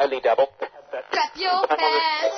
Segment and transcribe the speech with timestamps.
[0.00, 0.46] Only double.
[1.10, 2.34] Clap your hands.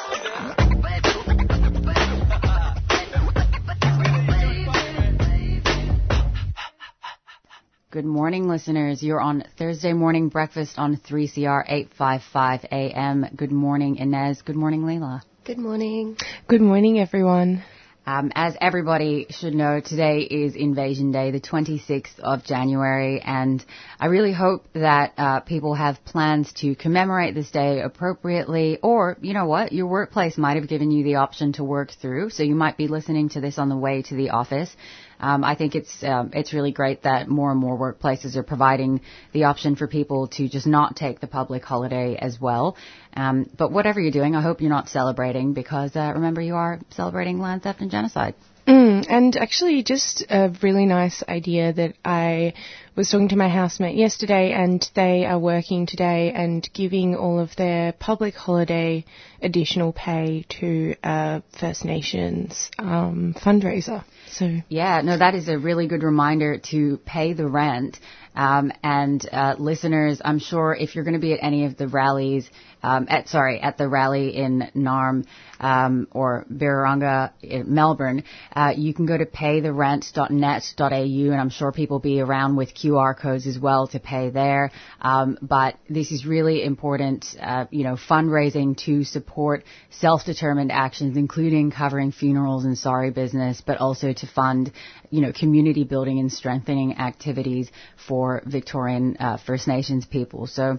[7.90, 9.02] Good morning, listeners.
[9.02, 13.26] You're on Thursday morning breakfast on 3CR 855 AM.
[13.36, 14.42] Good morning, Inez.
[14.42, 15.22] Good morning, Leila.
[15.44, 16.16] Good morning.
[16.48, 17.64] Good morning, everyone.
[18.10, 23.64] Um, as everybody should know, today is Invasion Day, the 26th of January, and
[24.00, 29.32] I really hope that uh, people have plans to commemorate this day appropriately, or, you
[29.32, 32.56] know what, your workplace might have given you the option to work through, so you
[32.56, 34.74] might be listening to this on the way to the office.
[35.20, 39.02] Um, I think it's um, it's really great that more and more workplaces are providing
[39.32, 42.76] the option for people to just not take the public holiday as well.
[43.14, 46.80] Um, but whatever you're doing, I hope you're not celebrating because uh, remember you are
[46.90, 48.34] celebrating land theft and genocide.
[48.66, 52.54] Mm, and actually, just a really nice idea that I
[52.94, 57.56] was talking to my housemate yesterday, and they are working today and giving all of
[57.56, 59.04] their public holiday
[59.42, 64.04] additional pay to a First Nations um, fundraiser.
[64.32, 67.98] So Yeah, no, that is a really good reminder to pay the rent.
[68.34, 71.88] Um, and uh, listeners, I'm sure if you're going to be at any of the
[71.88, 72.48] rallies,
[72.82, 75.26] um, at sorry, at the rally in Narm
[75.60, 81.96] um, or Birrarunga in Melbourne, uh, you can go to paytherent.net.au, and I'm sure people
[81.96, 84.70] will be around with QR codes as well to pay there.
[85.00, 91.70] Um, but this is really important, uh, you know, fundraising to support self-determined actions, including
[91.70, 94.72] covering funerals and sorry business, but also to fund,
[95.10, 97.70] you know, community building and strengthening activities
[98.08, 100.46] for Victorian uh, First Nations people.
[100.46, 100.78] So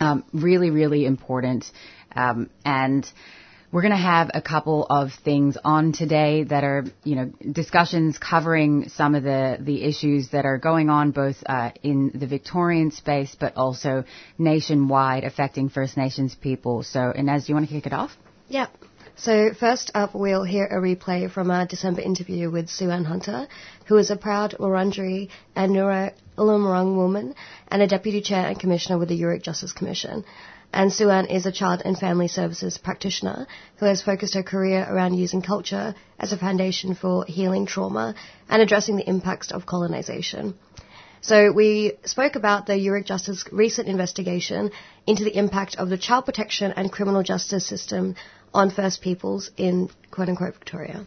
[0.00, 1.70] um, really, really important.
[2.14, 3.10] Um, and
[3.70, 8.16] we're going to have a couple of things on today that are, you know, discussions
[8.18, 12.90] covering some of the, the issues that are going on both uh, in the Victorian
[12.90, 14.04] space but also
[14.38, 16.82] nationwide affecting First Nations people.
[16.82, 18.16] So, Inez, do you want to kick it off?
[18.48, 18.70] Yep.
[19.20, 23.48] So first up, we'll hear a replay from our December interview with Sue Ann Hunter,
[23.86, 27.34] who is a proud Wurundjeri and Noora woman
[27.66, 30.24] and a deputy chair and commissioner with the Yoorrook Justice Commission.
[30.72, 34.86] And Sue Ann is a child and family services practitioner who has focused her career
[34.88, 38.14] around using culture as a foundation for healing trauma
[38.48, 40.54] and addressing the impacts of colonisation.
[41.20, 44.70] So we spoke about the Yoorrook Justice recent investigation
[45.08, 48.14] into the impact of the child protection and criminal justice system
[48.54, 51.04] on First Peoples in quote unquote Victoria.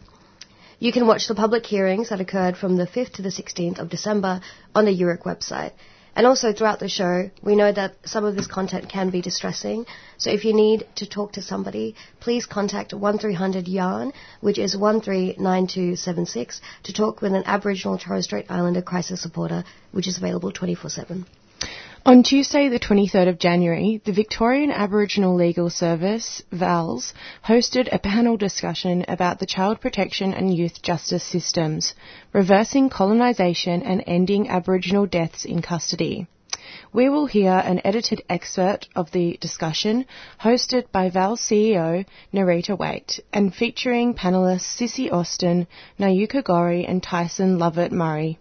[0.78, 3.88] You can watch the public hearings that occurred from the 5th to the 16th of
[3.88, 4.40] December
[4.74, 5.72] on the Yoorrook website.
[6.14, 9.86] And also throughout the show, we know that some of this content can be distressing.
[10.18, 16.60] So if you need to talk to somebody, please contact 1300 YARN, which is 139276,
[16.82, 21.24] to talk with an Aboriginal Torres Strait Islander crisis supporter, which is available 24-7.
[22.04, 27.14] On Tuesday, the 23rd of January, the Victorian Aboriginal Legal Service, VALS,
[27.46, 31.94] hosted a panel discussion about the child protection and youth justice systems,
[32.32, 36.26] reversing colonisation and ending Aboriginal deaths in custody.
[36.92, 40.04] We will hear an edited excerpt of the discussion
[40.40, 45.68] hosted by VAL CEO Nerita Waight and featuring panellists Sissy Austin,
[46.00, 48.40] Nayuka Gorrie and Tyson Lovett Murray.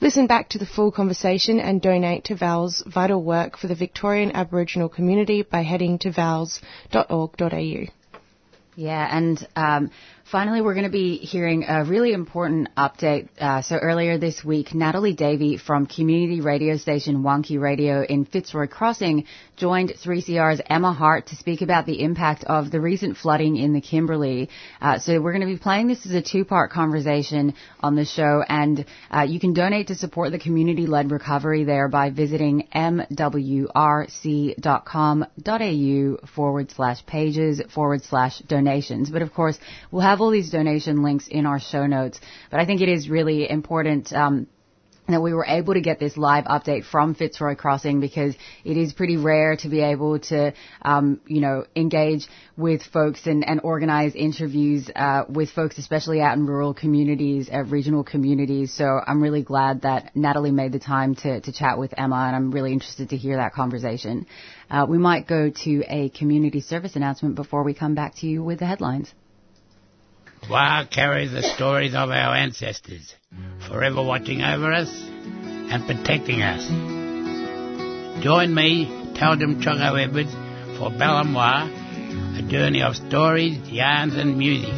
[0.00, 4.30] Listen back to the full conversation and donate to VAL's vital work for the Victorian
[4.34, 7.84] Aboriginal community by heading to vals.org.au.
[8.76, 9.90] Yeah, and um,
[10.30, 13.28] finally, we're going to be hearing a really important update.
[13.38, 18.66] Uh, so earlier this week, Natalie Davey from community radio station Wangki Radio in Fitzroy
[18.66, 19.24] Crossing
[19.56, 23.80] joined 3CR's Emma Hart to speak about the impact of the recent flooding in the
[23.80, 24.50] Kimberley.
[24.80, 28.44] Uh, so we're going to be playing this as a two-part conversation on the show,
[28.48, 33.06] and uh, you can donate to support the community-led recovery there by visiting mwrc.com.au
[36.34, 39.10] forward slash pages forward slash donations.
[39.10, 39.58] But of course,
[39.90, 42.20] we'll have all these donation links in our show notes.
[42.50, 44.12] But I think it is really important.
[44.12, 44.48] Um,
[45.08, 48.34] that we were able to get this live update from Fitzroy Crossing because
[48.64, 50.52] it is pretty rare to be able to,
[50.82, 52.26] um, you know, engage
[52.56, 57.62] with folks and, and organize interviews uh, with folks, especially out in rural communities, uh,
[57.64, 58.72] regional communities.
[58.72, 62.36] So I'm really glad that Natalie made the time to, to chat with Emma, and
[62.36, 64.26] I'm really interested to hear that conversation.
[64.70, 68.42] Uh, we might go to a community service announcement before we come back to you
[68.42, 69.12] with the headlines.
[70.48, 73.12] Wah carries the stories of our ancestors,
[73.66, 76.62] forever watching over us and protecting us.
[78.22, 78.86] Join me,
[79.18, 80.32] Taldum Chongo Edwards,
[80.78, 84.74] for Balamwa, a journey of stories, yarns and music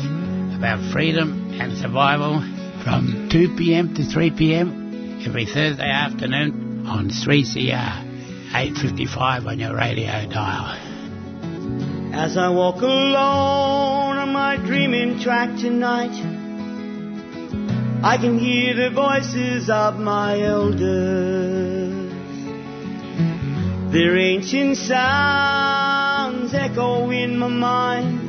[0.57, 2.41] about freedom and survival
[2.83, 8.09] from 2pm to 3pm every Thursday afternoon on 3CR
[8.55, 10.88] 855 on your radio dial.
[12.13, 16.13] As I walk alone on my dreaming track tonight,
[18.03, 22.13] I can hear the voices of my elders.
[23.93, 28.21] Their ancient sounds echo in my mind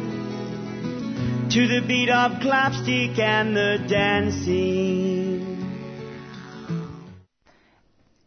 [1.52, 5.50] to the beat of clapstick and the dancing.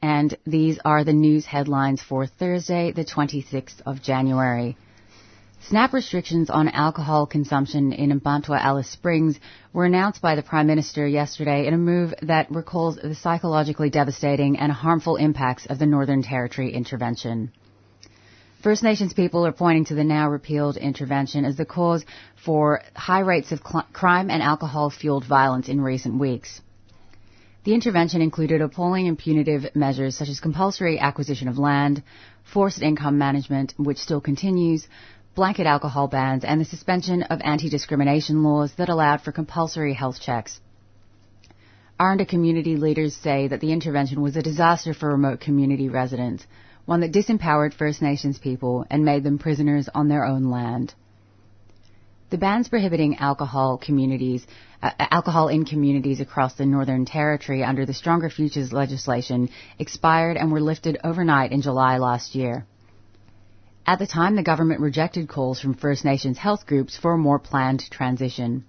[0.02, 4.76] And these are the news headlines for Thursday, the 26th of January.
[5.68, 9.38] SNAP restrictions on alcohol consumption in Mparntwe Alice Springs
[9.72, 14.58] were announced by the Prime Minister yesterday in a move that recalls the psychologically devastating
[14.58, 17.52] and harmful impacts of the Northern Territory intervention.
[18.60, 22.04] First Nations people are pointing to the now repealed intervention as the cause
[22.44, 26.60] for high rates of cl- crime and alcohol fueled violence in recent weeks.
[27.62, 32.02] The intervention included appalling and punitive measures such as compulsory acquisition of land,
[32.42, 34.88] forced income management, which still continues,
[35.34, 40.60] blanket alcohol bans, and the suspension of anti-discrimination laws that allowed for compulsory health checks.
[41.98, 46.46] Aranda community leaders say that the intervention was a disaster for remote community residents,
[46.84, 50.94] one that disempowered First Nations people and made them prisoners on their own land.
[52.30, 54.46] The bans prohibiting alcohol communities,
[54.82, 60.50] uh, alcohol in communities across the Northern Territory under the Stronger Futures legislation expired and
[60.50, 62.66] were lifted overnight in July last year.
[63.84, 67.40] At the time, the government rejected calls from First Nations health groups for a more
[67.40, 68.64] planned transition.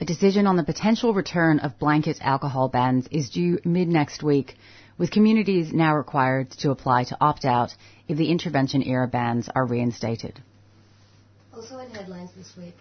[0.00, 4.56] A decision on the potential return of blanket alcohol bans is due mid next week,
[4.98, 7.74] with communities now required to apply to opt out
[8.06, 10.40] if the intervention era bans are reinstated.
[11.52, 12.76] Also in headlines this week,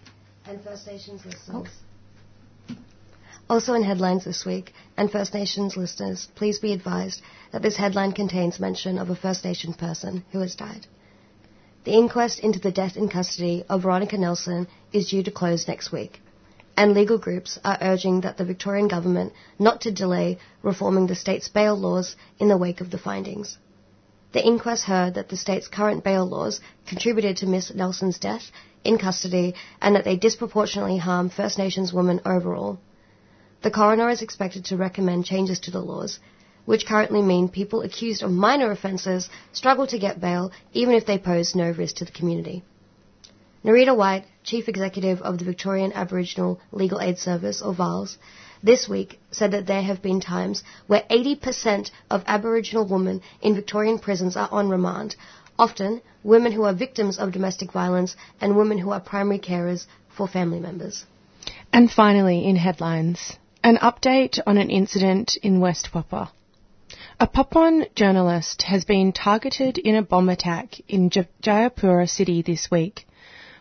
[0.46, 1.68] and First Nations listeners.
[1.68, 1.85] Oh.
[3.48, 7.22] Also in headlines this week, and First Nations listeners, please be advised
[7.52, 10.88] that this headline contains mention of a First Nation person who has died.
[11.84, 15.92] The inquest into the death in custody of Veronica Nelson is due to close next
[15.92, 16.24] week,
[16.76, 21.48] and legal groups are urging that the Victorian government not to delay reforming the state's
[21.48, 23.60] bail laws in the wake of the findings.
[24.32, 28.52] The inquest heard that the state's current bail laws contributed to Miss Nelson's death
[28.84, 32.80] in custody and that they disproportionately harm First Nations women overall.
[33.66, 36.20] The coroner is expected to recommend changes to the laws,
[36.66, 41.18] which currently mean people accused of minor offences struggle to get bail even if they
[41.18, 42.64] pose no risk to the community.
[43.64, 48.20] Nerita Waight, Chief Executive of the Victorian Aboriginal Legal Aid Service, or VALS,
[48.62, 53.98] this week said that there have been times where 80% of Aboriginal women in Victorian
[53.98, 55.16] prisons are on remand,
[55.58, 60.28] often women who are victims of domestic violence and women who are primary carers for
[60.28, 61.04] family members.
[61.74, 66.32] And finally, in headlines, an update on an incident in West Papua.
[67.20, 73.08] A Papuan journalist has been targeted in a bomb attack in Jayapura City this week,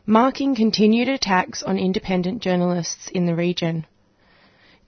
[0.05, 3.87] marking continued attacks on independent journalists in the region.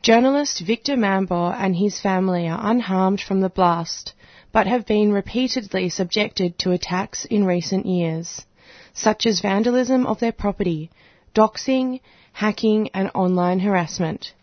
[0.02, 4.12] Journalist Victor Mambor and his family are unharmed from the blast,
[4.52, 8.44] but have been repeatedly subjected to attacks in recent years,
[8.92, 10.90] such as vandalism of their property,
[11.34, 12.00] doxing,
[12.32, 14.34] hacking, and online harassment.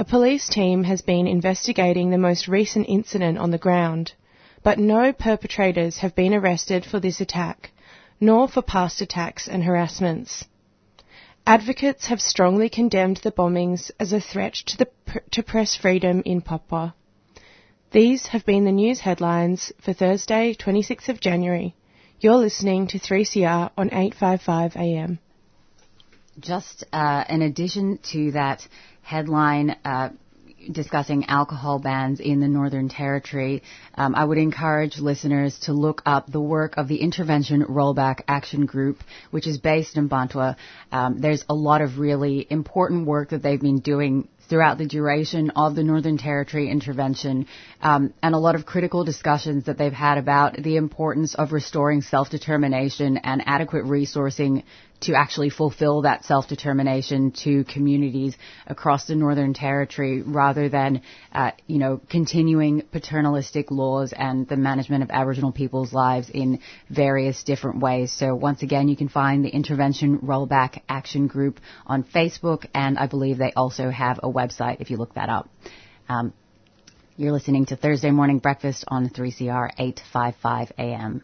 [0.00, 4.14] A police team has been investigating the most recent incident on the ground,
[4.62, 7.70] but no perpetrators have been arrested for this attack,
[8.18, 10.46] nor for past attacks and harassments.
[11.46, 14.88] Advocates have strongly condemned the bombings as a threat to, the,
[15.32, 16.94] to press freedom in Papua.
[17.90, 21.74] These have been the news headlines for Thursday, 26th of January.
[22.20, 25.18] You're listening to 3CR on 855 AM.
[26.38, 28.66] Just uh, in addition to that
[29.02, 30.10] headline, uh,
[30.70, 33.62] discussing alcohol bans in the Northern Territory,
[33.94, 38.66] um, I would encourage listeners to look up the work of the Intervention Rollback Action
[38.66, 38.98] Group,
[39.30, 40.56] which is based in Mparntwe.
[40.92, 45.50] Um, there's a lot of really important work that they've been doing throughout the duration
[45.50, 47.46] of the Northern Territory intervention,
[47.80, 52.02] um, and a lot of critical discussions that they've had about the importance of restoring
[52.02, 54.64] self-determination and adequate resourcing
[55.00, 61.02] to actually fulfill that self-determination to communities across the Northern Territory rather than,
[61.32, 67.42] uh, you know, continuing paternalistic laws and the management of Aboriginal people's lives in various
[67.44, 68.12] different ways.
[68.12, 73.06] So once again, you can find the Intervention Rollback Action Group on Facebook, and I
[73.06, 75.48] believe they also have a website if you look that up.
[76.08, 76.32] Um,
[77.16, 81.22] you're listening to Thursday Morning Breakfast on 3CR 855 AM.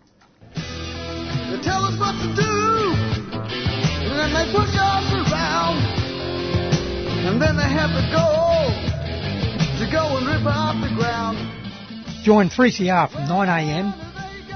[4.26, 5.78] And they push us around,
[7.26, 8.26] and then they have to go
[9.78, 11.38] to go and rip out the ground.
[12.24, 13.94] Join 3CR from 9am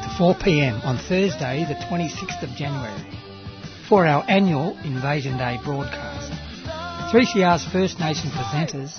[0.03, 3.19] to 4pm on Thursday, the 26th of January,
[3.89, 6.33] for our annual Invasion Day broadcast.
[7.15, 8.99] 3CR's First Nation presenters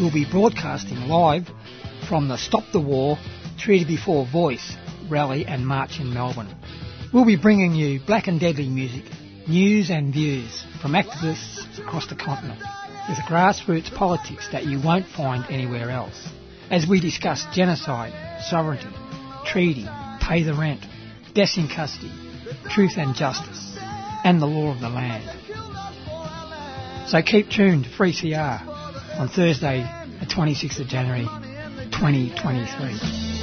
[0.00, 1.48] will be broadcasting live
[2.08, 3.18] from the Stop the War
[3.56, 4.74] Treaty Before Voice
[5.08, 6.52] rally and march in Melbourne.
[7.12, 9.04] We'll be bringing you black and deadly music,
[9.48, 12.60] news and views from activists across the continent
[13.08, 16.28] with grassroots politics that you won't find anywhere else.
[16.70, 18.12] As we discuss genocide,
[18.44, 18.94] sovereignty,
[19.46, 19.86] treaty,
[20.20, 20.84] pay the rent,
[21.32, 22.12] deaths in custody,
[22.68, 23.76] truth and justice,
[24.24, 25.24] and the law of the land.
[27.08, 29.80] So keep tuned to 3CR on Thursday,
[30.20, 31.26] the 26th of January
[31.90, 33.37] 2023.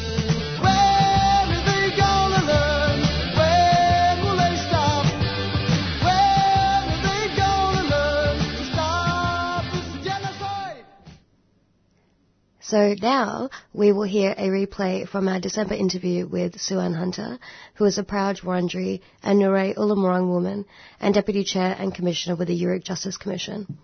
[12.67, 17.37] So now we will hear a replay from our December interview with Sue Ann Hunter,
[17.75, 20.65] who is a proud Wurundjeri and Nure Ulamurrung woman
[20.99, 23.77] and Deputy Chair and Commissioner with the Yoorrook Justice Commission.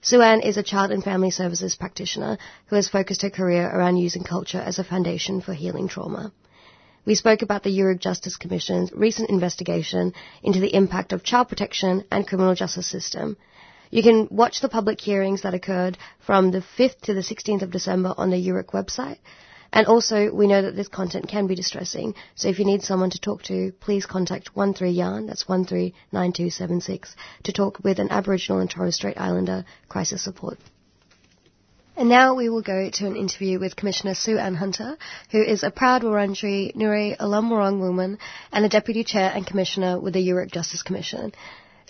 [0.00, 2.38] Sue Ann is a child and family services practitioner
[2.68, 6.32] who has focused her career around using culture as a foundation for healing trauma.
[7.04, 12.04] We spoke about the Yoorrook Justice Commission's recent investigation into the impact of child protection
[12.10, 13.36] and criminal justice system.
[13.90, 17.70] You can watch the public hearings that occurred from the 5th to the 16th of
[17.70, 19.18] December on the Yoorrook website.
[19.72, 23.10] And also, we know that this content can be distressing, so if you need someone
[23.10, 27.14] to talk to, please contact 13YARN, that's 139276,
[27.44, 30.58] to talk with an Aboriginal and Torres Strait Islander crisis support.
[31.98, 34.96] And now we will go to an interview with Commissioner Sue Ann Hunter,
[35.32, 38.18] who is a proud Wurundjeri Nuri Alamurong woman
[38.52, 41.32] and a Deputy Chair and Commissioner with the Yoorrook Justice Commission.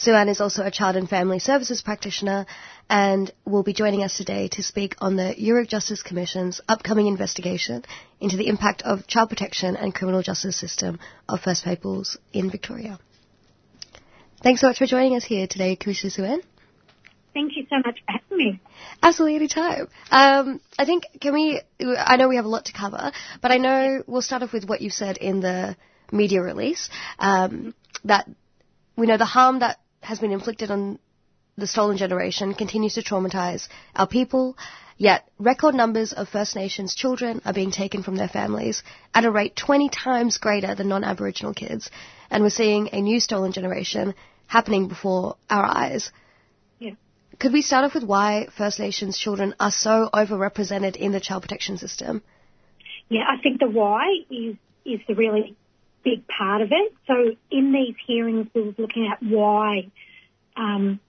[0.01, 2.47] Sue Ann is also a child and family services practitioner
[2.89, 7.85] and will be joining us today to speak on the Yoorrook Justice Commission's upcoming investigation
[8.21, 13.01] into the impact of child protection and criminal justice system of First Peoples in Victoria.
[14.41, 16.43] Thanks so much for joining us here today, Commissioner Sue Ann.
[17.35, 18.61] Thank you so much for having me.
[19.03, 19.89] Absolutely, anytime.
[20.13, 23.11] Um, I think, can we, I know we have a lot to cover,
[23.43, 25.77] but I know we'll start off with what you said in the
[26.13, 26.89] media release,
[27.19, 27.75] um,
[28.05, 28.29] that
[28.97, 29.79] we know the harm that
[30.09, 30.99] has been inflicted on
[31.59, 34.57] the stolen generation continues to traumatize our people,
[34.97, 39.31] yet record numbers of First Nations children are being taken from their families at a
[39.31, 41.91] rate 20 times greater than non-Aboriginal kids,
[42.31, 44.15] and we're seeing a new stolen generation
[44.47, 46.11] happening before our eyes.
[46.79, 46.95] Yeah.
[47.39, 51.43] Could we start off with why First Nations children are so overrepresented in the child
[51.43, 52.23] protection system?
[53.11, 55.55] Yeah, I think the why is is the really
[56.05, 56.95] big part of it.
[57.07, 59.91] So in these hearings, we were looking at why
[60.57, 61.01] um,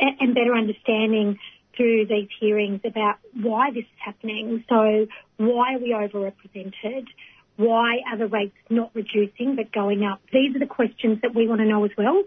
[0.00, 1.38] and, better understanding
[1.76, 4.64] through these hearings about why this is happening.
[4.68, 5.06] So
[5.36, 7.06] why are we overrepresented?
[7.56, 10.20] Why are the rates not reducing but going up?
[10.32, 12.22] These are the questions that we want to know as well.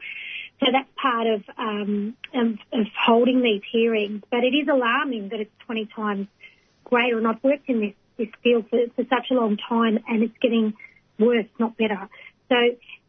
[0.59, 4.21] So that's part of, um, of, of holding these hearings.
[4.29, 6.27] But it is alarming that it's 20 times
[6.83, 7.17] greater.
[7.17, 10.37] And I've worked in this, this field for, for such a long time and it's
[10.41, 10.73] getting
[11.21, 12.09] worse, not better.
[12.49, 12.55] So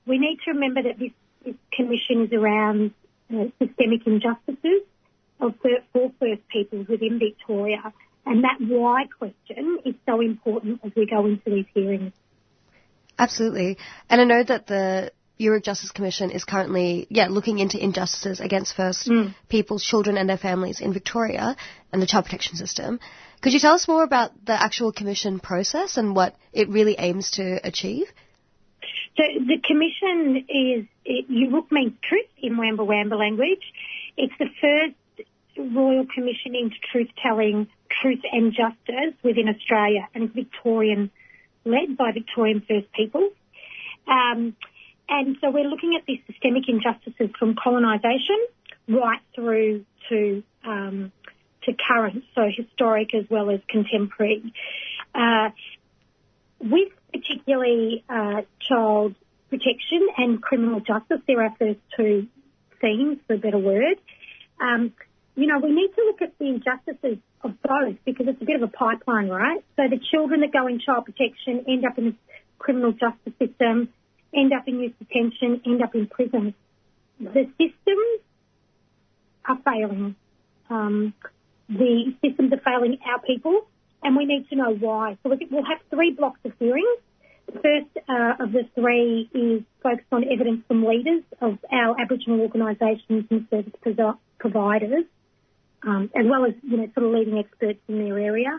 [0.07, 1.11] we need to remember that this,
[1.45, 2.93] this commission is around
[3.33, 4.83] uh, systemic injustices
[5.41, 7.93] of for First Peoples within Victoria.
[8.25, 12.13] And that why question is so important as we go into these hearings.
[13.19, 13.79] Absolutely.
[14.09, 18.77] And I know that the Yoorrook Justice Commission is currently, yeah, looking into injustices against
[18.77, 19.35] First Mm.
[19.49, 21.57] Peoples, children and their families in Victoria
[21.93, 23.01] and the child protection system.
[23.43, 27.33] Could you tell us more about the actual commission process and what it really aims
[27.33, 28.07] to achieve?
[29.17, 33.63] So the commission is, it, Yoorrook means truth in Wamba Wamba language.
[34.17, 37.67] It's the first royal commission into truth telling,
[38.01, 41.11] truth and justice within Australia and it's Victorian,
[41.65, 43.33] led by Victorian First Peoples.
[44.07, 44.57] Um,
[45.09, 48.39] and so we're looking at these systemic injustices from colonisation
[48.89, 51.13] right through to um,
[51.65, 54.53] to current, so historic as well as contemporary.
[55.15, 55.51] Uh,
[56.61, 59.15] with particularly uh, child
[59.51, 62.27] protection and criminal justice, there are first two
[62.81, 63.99] themes, for a better word.
[64.61, 64.93] Um,
[65.35, 68.57] you know, we need to look at the injustices of both because it's a bit
[68.57, 69.65] of a pipeline, right?
[69.77, 72.15] So the children that go in child protection end up in the
[72.59, 73.89] criminal justice system,
[74.35, 76.55] end up in youth detention, end up in prison.
[77.19, 78.21] The systems
[79.47, 80.17] are failing.
[80.71, 81.15] Um,
[81.69, 83.67] the systems are failing our people,
[84.03, 85.17] and we need to know why.
[85.23, 86.99] So we'll have three blocks of hearings.
[87.47, 92.41] The first uh, of the three is focused on evidence from leaders of our Aboriginal
[92.41, 93.73] organisations and service
[94.39, 95.05] providers,
[95.83, 98.59] um, as well as you know sort of leading experts in their area.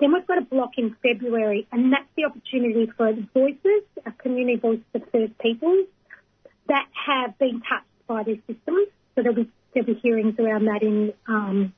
[0.00, 4.58] Then we've got a block in February, and that's the opportunity for voices, a community
[4.58, 5.86] voices of First Peoples,
[6.68, 8.88] that have been touched by these systems.
[9.14, 11.72] So there'll be there'll be hearings around that in um,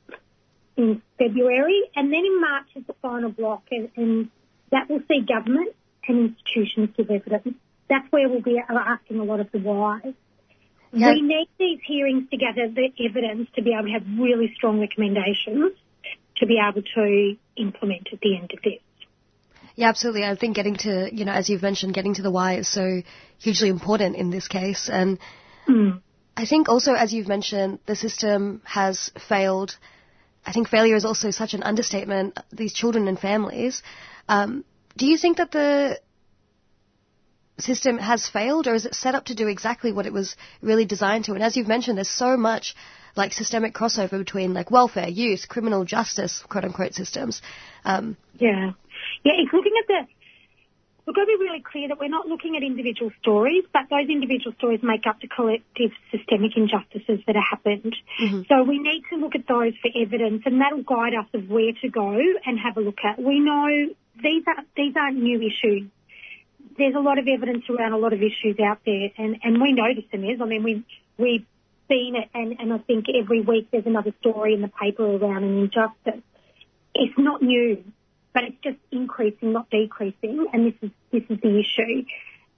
[0.81, 4.31] in February, and then in March is the final block, and, and
[4.71, 5.75] that will see government
[6.09, 7.57] and institutions give evidence.
[7.89, 10.01] That's where we'll be asking a lot of the why.
[10.93, 11.15] Yep.
[11.15, 14.81] We need these hearings to gather the evidence to be able to have really strong
[14.81, 15.73] recommendations
[16.37, 18.81] to be able to implement at the end of this.
[19.77, 20.25] Yeah, absolutely.
[20.25, 23.03] I think getting to, you know, as you've mentioned, getting to the why is so
[23.39, 24.89] hugely important in this case.
[24.93, 25.19] And
[25.69, 26.01] mm.
[26.37, 29.77] I think also, as you've mentioned, the system has failed.
[30.45, 32.39] I think failure is also such an understatement.
[32.53, 33.83] These children and families.
[34.29, 34.65] Um,
[34.97, 36.01] do you think that the
[37.59, 40.85] system has failed, or is it set up to do exactly what it was really
[40.85, 41.35] designed to?
[41.35, 42.75] And as you've mentioned, there's so much
[43.17, 47.43] like systemic crossover between like welfare, youth, criminal justice, quote unquote systems.
[47.85, 48.71] Um, yeah,
[49.25, 49.33] yeah.
[49.37, 50.01] It's looking at the.
[51.11, 54.09] We've got to be really clear that we're not looking at individual stories, but those
[54.09, 57.97] individual stories make up the collective systemic injustices that have happened.
[58.23, 58.43] Mm-hmm.
[58.47, 61.73] So we need to look at those for evidence, and that'll guide us of where
[61.83, 62.15] to go
[62.47, 63.19] and have a look at.
[63.21, 63.91] We know
[64.23, 65.91] these are these aren't new issues.
[66.79, 69.73] There's a lot of evidence around a lot of issues out there, and, and we
[69.73, 70.41] notice them is.
[70.41, 70.85] I mean, we
[71.19, 71.45] we
[71.89, 75.43] seen it, and, and I think every week there's another story in the paper around
[75.43, 76.23] an injustice.
[76.95, 77.83] It's not new,
[78.33, 82.05] but it's just increasing, not decreasing, and this is this is the issue.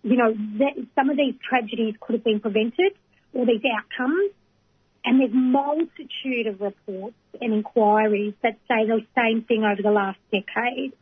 [0.03, 2.93] You know, that some of these tragedies could have been prevented,
[3.33, 4.33] or these outcomes,
[5.05, 10.19] and there's multitude of reports and inquiries that say the same thing over the last
[10.31, 10.93] decade.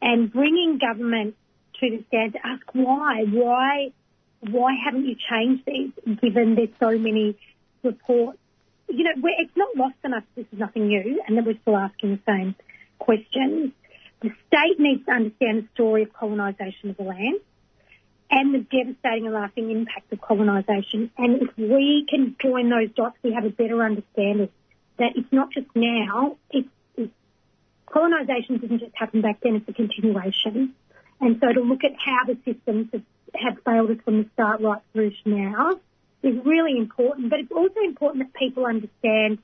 [0.00, 1.34] And bringing government
[1.80, 3.92] to the stand to ask why, why,
[4.40, 7.36] why haven't you changed these given there's so many
[7.82, 8.38] reports.
[8.88, 10.22] You know, it's not lost on us.
[10.34, 12.54] This is nothing new, and that we're still asking the same
[12.98, 13.72] questions.
[14.20, 17.40] The state needs to understand the story of colonisation of the land
[18.30, 21.10] and the devastating and lasting impact of colonisation.
[21.16, 24.48] And if we can join those dots, we have a better understanding
[24.98, 26.36] that it's not just now.
[26.50, 27.12] It's, it's
[27.86, 30.74] colonisation didn't just happen back then; it's a continuation.
[31.20, 33.02] And so to look at how the systems have,
[33.34, 35.80] have failed us from the start right through to now
[36.22, 39.38] is really important, but it's also important that people understand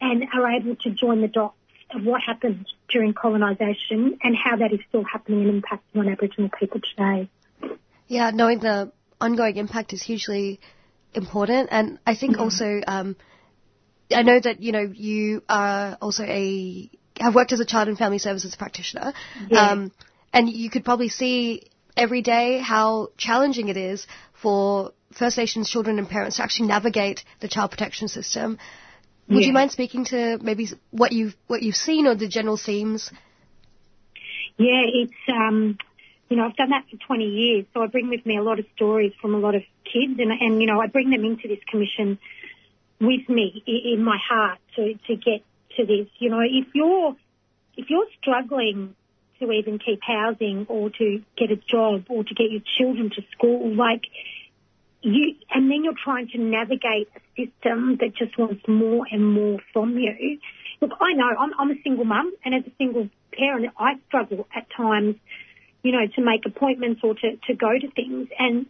[0.00, 1.56] and are able to join the dots
[1.90, 6.50] of what happened during colonisation and how that is still happening and impacting on Aboriginal
[6.58, 7.28] people today.
[8.06, 10.60] Yeah, knowing the ongoing impact is hugely
[11.14, 12.42] important, and I think mm-hmm.
[12.42, 13.16] also um,
[14.12, 17.96] I know that you know you are also a have worked as a child and
[17.96, 19.12] family services practitioner,
[19.48, 19.70] yeah.
[19.70, 19.92] um,
[20.32, 21.62] and you could probably see
[21.96, 24.06] every day how challenging it is
[24.42, 28.58] for First Nations children and parents to actually navigate the child protection system.
[29.28, 29.46] Would yeah.
[29.46, 33.10] you mind speaking to maybe what you've what you've seen or the general themes?
[34.58, 35.78] Yeah, it's um,
[36.28, 38.58] you know I've done that for 20 years, so I bring with me a lot
[38.58, 41.48] of stories from a lot of kids, and and you know I bring them into
[41.48, 42.18] this commission
[43.00, 45.42] with me in my heart to to get
[45.76, 46.08] to this.
[46.18, 47.16] You know, if you're
[47.76, 48.94] if you're struggling
[49.40, 53.22] to even keep housing or to get a job or to get your children to
[53.32, 54.02] school, like
[55.04, 59.58] you, and then you're trying to navigate a system that just wants more and more
[59.72, 60.38] from you.
[60.80, 64.46] Look, I know I'm, I'm a single mum, and as a single parent, I struggle
[64.54, 65.16] at times,
[65.82, 68.66] you know, to make appointments or to, to go to things, and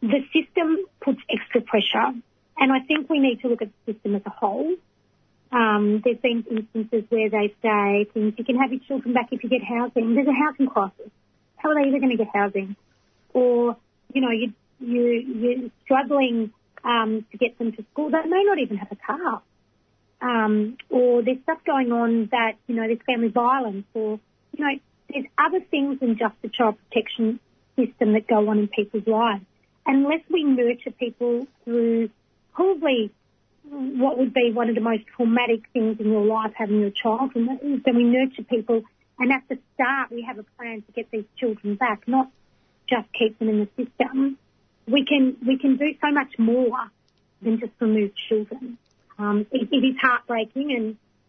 [0.00, 2.14] the system puts extra pressure.
[2.56, 4.74] And I think we need to look at the system as a whole.
[5.52, 9.42] Um, there's been instances where they say things, you can have your children back if
[9.42, 10.14] you get housing.
[10.14, 11.10] There's a housing crisis.
[11.56, 12.76] How are they ever going to get housing?
[13.34, 13.76] Or,
[14.14, 16.52] you know, you you, you're struggling
[16.84, 19.42] um, to get them to school, they may not even have a car.
[20.22, 24.20] Um, or there's stuff going on that, you know, there's family violence or,
[24.56, 27.40] you know, there's other things than just the child protection
[27.76, 29.44] system that go on in people's lives.
[29.86, 32.10] Unless we nurture people through
[32.54, 33.10] probably
[33.70, 37.30] what would be one of the most traumatic things in your life having your child.
[37.34, 37.48] And
[37.84, 38.82] we nurture people,
[39.18, 42.30] and at the start we have a plan to get these children back, not
[42.88, 44.38] just keep them in the system.
[44.90, 46.90] We can we can do so much more
[47.42, 48.78] than just remove children.
[49.18, 50.72] Um, it, it is heartbreaking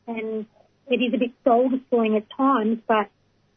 [0.08, 0.46] and and
[0.88, 3.10] it is a bit soul destroying at times, but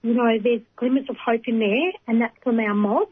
[0.02, 3.08] you know there's glimmers of hope in there, and that's from our mob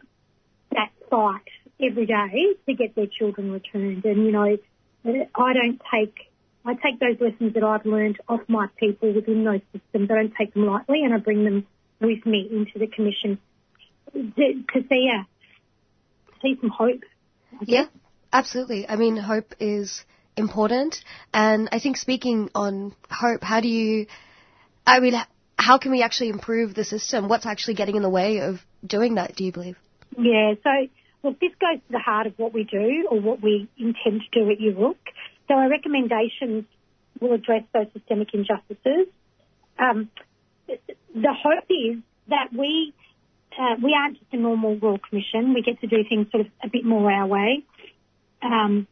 [0.71, 1.49] that fight
[1.81, 4.05] every day to get their children returned.
[4.05, 4.57] And you know
[5.05, 6.31] I don't take,
[6.65, 10.11] I take those lessons that I've learned off my people within those systems.
[10.11, 11.67] I don't take them lightly and I bring them
[12.01, 13.39] with me into the commission
[14.13, 15.25] to see, uh,
[16.43, 17.01] see some hope.
[17.63, 17.87] Yeah,
[18.33, 18.89] absolutely.
[18.89, 20.05] I mean, hope is
[20.37, 21.03] important.
[21.33, 24.07] And I think speaking on hope, how do you,
[24.87, 25.15] I mean,
[25.59, 27.29] how can we actually improve the system?
[27.29, 29.77] What's actually getting in the way of doing that, do you believe?
[30.19, 30.71] Yeah, so
[31.23, 34.41] Look, this goes to the heart of what we do or what we intend to
[34.41, 34.97] do at Yoorrook.
[35.49, 36.65] So our recommendations
[37.21, 39.07] will address those systemic injustices.
[39.79, 40.11] Um,
[40.67, 42.93] the hope is that we
[43.59, 45.55] uh, we aren't just a normal royal commission.
[45.55, 47.65] We get to do things sort of a bit more our way.
[48.43, 48.87] Um,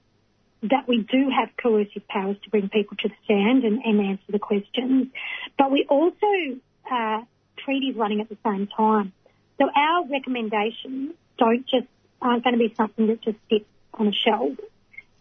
[0.62, 4.30] that we do have coercive powers to bring people to the stand and, and answer
[4.30, 5.08] the questions,
[5.56, 7.22] but we also uh,
[7.64, 9.12] treaties running at the same time.
[9.58, 11.86] So our recommendations don't just
[12.20, 14.52] aren't going to be something that just sits on a shelf.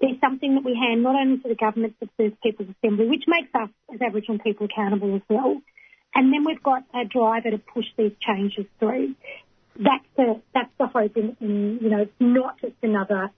[0.02, 3.08] There's something that we hand not only to the government but to the People's Assembly,
[3.08, 5.62] which makes us as Aboriginal people accountable as well.
[6.20, 9.16] And then we've got a driver to push these changes through.
[9.78, 13.30] That's the that's the hope in, in you know it's not just another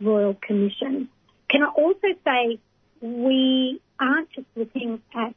[0.00, 1.08] royal commission.
[1.50, 2.60] Can I also say
[3.02, 5.34] we aren't just looking at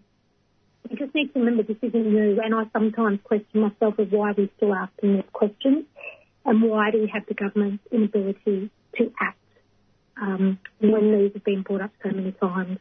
[0.89, 4.33] We just need to remember this isn't new, and I sometimes question myself of why
[4.37, 5.85] we're still asking these questions,
[6.45, 9.37] and why do we have the government's inability to act
[10.21, 12.79] um, when these have been brought up so many times.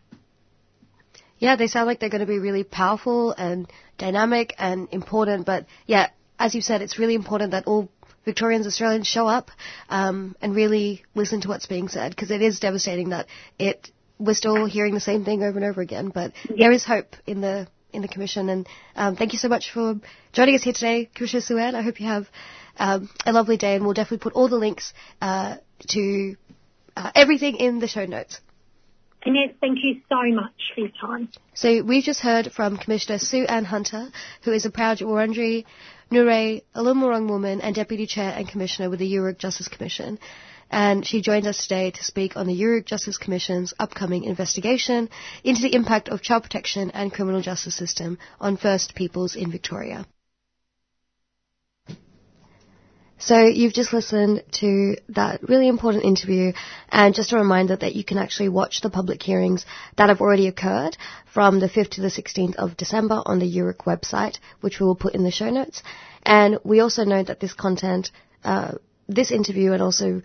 [1.39, 5.47] Yeah, they sound like they're going to be really powerful and dynamic and important.
[5.47, 7.89] But yeah, as you said, it's really important that all
[8.25, 9.51] Victorians, Australians show up
[9.89, 13.27] um, and really listen to what's being said because it is devastating that
[13.59, 16.09] it we're still hearing the same thing over and over again.
[16.09, 18.49] But there is hope in the in the Commission.
[18.49, 19.97] And um, thank you so much for
[20.33, 21.75] joining us here today, Commissioner Sue Ann.
[21.75, 22.29] I hope you have
[22.79, 25.57] um, a lovely day, and we'll definitely put all the links uh,
[25.89, 26.37] to
[26.97, 28.41] uh, everything in the show notes.
[29.27, 31.29] Inez, thank you so much for your time.
[31.53, 34.09] So we've just heard from Commissioner Sue Ann Hunter,
[34.43, 35.65] who is a proud Wurundjeri,
[36.13, 40.21] Nure, Alumurrung woman and Deputy Chair and Commissioner with the Yoorrook Justice Commission
[40.71, 45.09] and she joins us today to speak on the Yoorrook Justice Commission's upcoming investigation
[45.45, 50.07] into the impact of child protection and criminal justice system on First Peoples in Victoria.
[53.19, 56.53] So you've just listened to that really important interview
[56.91, 59.65] and just a reminder that you can actually watch the public hearings
[59.97, 60.99] that have already occurred
[61.33, 64.97] from the 5th to the 16th of December on the Yoorrook website, which we will
[64.97, 65.83] put in the show notes.
[66.25, 68.11] And we also know that this content,
[68.45, 68.73] uh,
[69.09, 70.21] this interview and also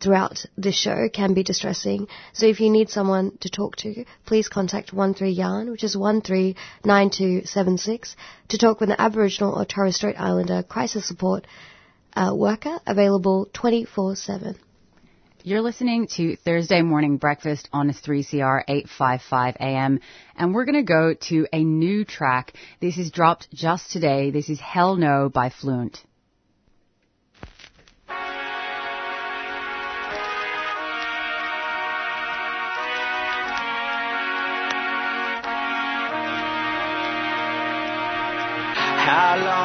[0.00, 2.08] throughout this show can be distressing.
[2.32, 8.16] So if you need someone to talk to, please contact 13 Yarn, which is 139276,
[8.48, 11.46] to talk with an Aboriginal or Torres Strait Islander crisis support
[12.14, 14.56] uh, worker available 24-7.
[15.44, 19.98] You're listening to Thursday Morning Breakfast on 3CR 855 AM,
[20.36, 22.52] and we're going to go to a new track.
[22.80, 24.30] This is dropped just today.
[24.30, 25.98] This is Hell No by Fluent.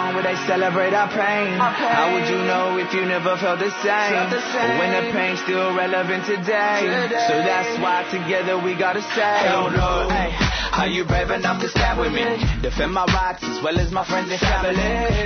[0.08, 1.60] Long will they celebrate our pain?
[1.60, 4.32] How would you know if you never felt the same?
[4.80, 7.12] When the pain's still relevant today.
[7.28, 10.08] So that's why together we gotta say, Hell no.
[10.08, 12.26] Hey, oh, are you brave enough to stand with me?
[12.62, 14.76] Defend my rights as well as my friends and family.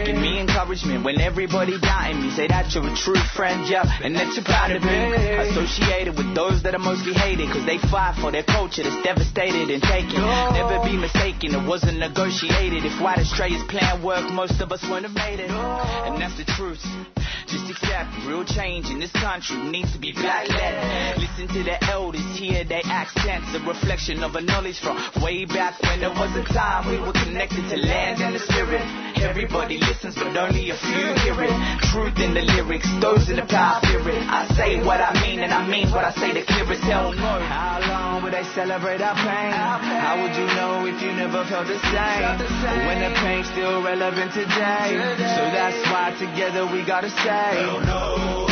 [0.05, 2.31] Give me encouragement when everybody doubting me.
[2.31, 4.97] Say that you're a true friend, yeah, and that you're proud of me.
[5.49, 9.69] Associated with those that are mostly hated, cause they fight for their culture that's devastated
[9.69, 10.21] and taken.
[10.21, 12.85] Never be mistaken, it wasn't negotiated.
[12.85, 15.49] If white Australia's plan worked, most of us wouldn't have made it.
[15.49, 16.83] And that's the truth.
[17.47, 21.17] Just accept real change in this country needs to be black led.
[21.17, 25.79] Listen to the elders, hear their accents, a reflection of a knowledge from way back
[25.83, 28.83] when there was a time we were connected to land and the spirit.
[29.23, 31.55] Everybody listens, but only a few hear it.
[31.87, 34.19] Truth in the lyrics, those in the power spirit.
[34.27, 36.33] I say what I mean, and I mean what I say.
[36.35, 37.39] The clearest hell no.
[37.47, 39.55] How long would they celebrate our pain?
[39.55, 42.85] How would you know if you never felt the same?
[42.91, 44.99] When the pain's still relevant today.
[45.15, 47.55] So that's why together we gotta say.
[47.55, 48.50] Hell no.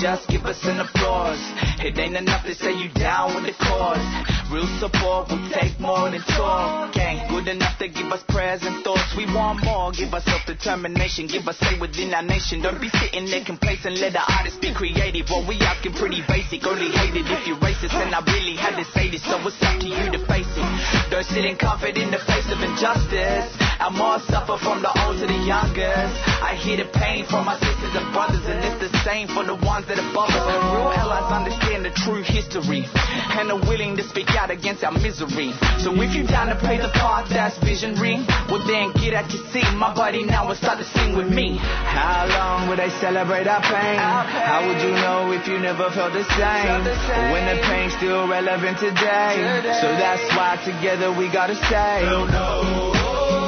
[0.00, 1.38] Just give us an applause.
[1.84, 4.39] It ain't enough to say you down with the cause.
[4.50, 6.96] Real support will take more than talk.
[6.98, 9.14] Ain't good enough to give us prayers and thoughts.
[9.16, 9.92] We want more.
[9.92, 11.28] Give us self-determination.
[11.28, 12.60] Give us say within our nation.
[12.60, 14.02] Don't be sitting there complacent.
[14.02, 15.30] Let the artists be creative.
[15.30, 16.66] What we asking pretty basic.
[16.66, 17.94] Only hated if you're racist.
[17.94, 19.22] And I really had to say this.
[19.22, 20.66] So it's up to you to face it.
[21.14, 23.46] Don't sit in comfort in the face of injustice.
[23.78, 26.14] And more suffer from the old to the youngest.
[26.42, 29.54] I hear the pain from my sisters and brothers, and it's the same for the
[29.54, 30.42] ones that above us.
[30.74, 32.88] Real allies understand the true history
[33.36, 35.52] and are willing to speak out against our misery.
[35.84, 39.44] So if you're down to play the part that's visionary, well then get at your
[39.52, 41.60] seat, my buddy, now and start to sing with me.
[41.60, 44.00] How long will they celebrate our pain?
[44.00, 46.80] How would you know if you never felt the same?
[47.28, 49.60] When the pain's still relevant today.
[49.82, 52.06] So that's why together we gotta say.
[52.08, 53.39] Hell no.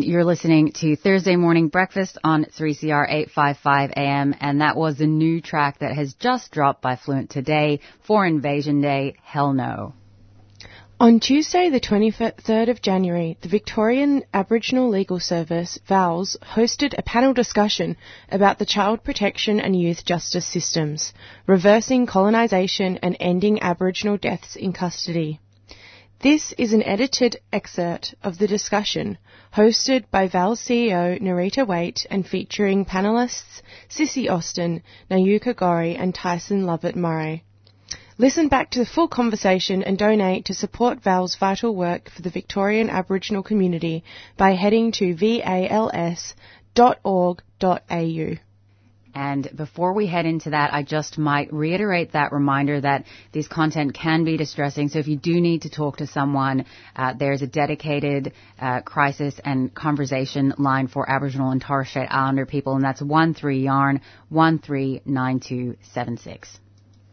[0.00, 5.06] And you're listening to Thursday Morning Breakfast on 3CR 855 AM, and that was the
[5.06, 9.92] new track that has just dropped by Fluent today for Invasion Day, Hell No.
[10.98, 17.34] On Tuesday, the 23rd of January, the Victorian Aboriginal Legal Service, VALS, hosted a panel
[17.34, 17.98] discussion
[18.30, 21.12] about the child protection and youth justice systems,
[21.46, 25.40] reversing colonisation and ending Aboriginal deaths in custody.
[26.22, 29.16] This is an edited excerpt of the discussion,
[29.54, 36.66] hosted by VAL CEO Nerita Waight and featuring panellists Sissy Austin, Nayuka Gorrie and Tyson
[36.66, 37.42] Lovett Murray.
[38.18, 42.28] Listen back to the full conversation and donate to support VAL's vital work for the
[42.28, 44.04] Victorian Aboriginal community
[44.36, 46.34] by heading to vals.org.au.
[49.14, 53.94] And before we head into that, I just might reiterate that reminder that this content
[53.94, 54.88] can be distressing.
[54.88, 59.40] So if you do need to talk to someone, uh, there's a dedicated uh, crisis
[59.44, 66.58] and conversation line for Aboriginal and Torres Strait Islander people, and that's 13 yarn 139276.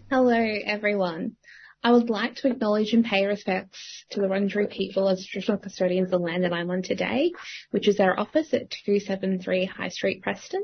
[0.09, 1.35] Hello, everyone.
[1.83, 6.07] I would like to acknowledge and pay respects to the Wurundjeri people as traditional custodians
[6.07, 7.31] of the land that I'm on today,
[7.71, 10.63] which is our office at 273 High Street, Preston,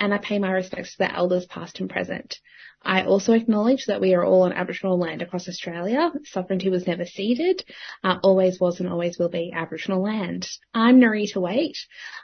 [0.00, 2.38] and I pay my respects to the elders past and present.
[2.82, 6.12] I also acknowledge that we are all on Aboriginal land across Australia.
[6.24, 7.64] Sovereignty was never ceded,
[8.04, 10.48] uh, always was and always will be Aboriginal land.
[10.74, 11.78] I'm Nerita Waight.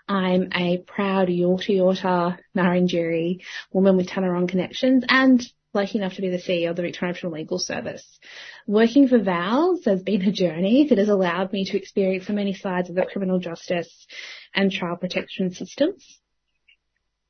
[0.08, 3.42] I'm a proud Yorta Yorta Ngarrindjeri
[3.72, 7.32] woman with Taungurung connections and lucky enough to be the CEO of the Victorian Aboriginal
[7.32, 8.18] Legal Service.
[8.66, 12.54] Working for VALS has been a journey that has allowed me to experience so many
[12.54, 14.06] sides of the criminal justice
[14.54, 16.20] and child protection systems,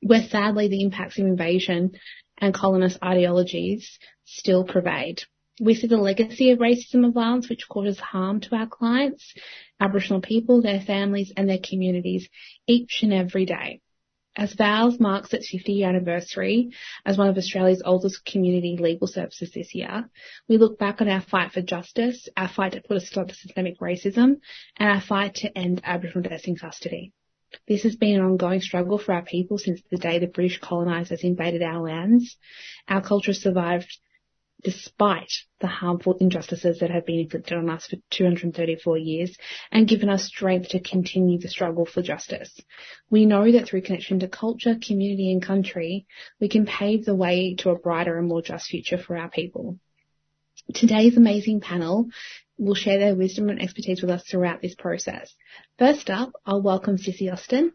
[0.01, 1.91] where sadly the impacts of invasion
[2.37, 5.23] and colonist ideologies still pervade.
[5.59, 9.33] We see the legacy of racism and violence which causes harm to our clients,
[9.79, 12.27] Aboriginal people, their families and their communities
[12.67, 13.81] each and every day.
[14.37, 16.71] As VALS marks its 50 year anniversary
[17.05, 20.09] as one of Australia's oldest community legal services this year,
[20.49, 23.35] we look back on our fight for justice, our fight to put a stop to
[23.35, 24.41] systemic racism,
[24.75, 27.13] and our fight to end Aboriginal deaths in custody.
[27.65, 31.23] This has been an ongoing struggle for our people since the day the British colonisers
[31.23, 32.35] invaded our lands.
[32.89, 33.99] Our culture survived
[34.63, 39.37] despite the harmful injustices that have been inflicted on us for 234 years
[39.71, 42.59] and given us strength to continue the struggle for justice.
[43.09, 46.07] We know that through connection to culture, community and country,
[46.39, 49.79] we can pave the way to a brighter and more just future for our people.
[50.73, 52.09] Today's amazing panel
[52.57, 55.33] will share their wisdom and expertise with us throughout this process.
[55.77, 57.73] First up, I'll welcome Sissy Austin.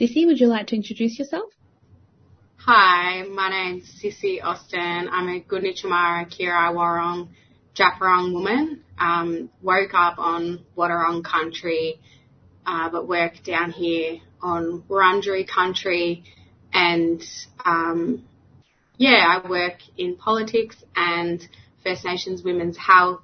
[0.00, 1.52] Sissy, would you like to introduce yourself?
[2.58, 5.08] Hi, my name's Sissy Austin.
[5.12, 7.28] I'm a Gunditjmara Kiri Worong
[7.76, 8.82] Djab Wurrung woman.
[8.98, 12.00] Um, woke up on Wadawurrung country,
[12.66, 16.24] uh, but work down here on Wurundjeri country
[16.72, 17.22] and
[17.64, 18.24] um,
[18.96, 21.46] yeah, I work in politics and
[21.84, 23.20] First Nations women's health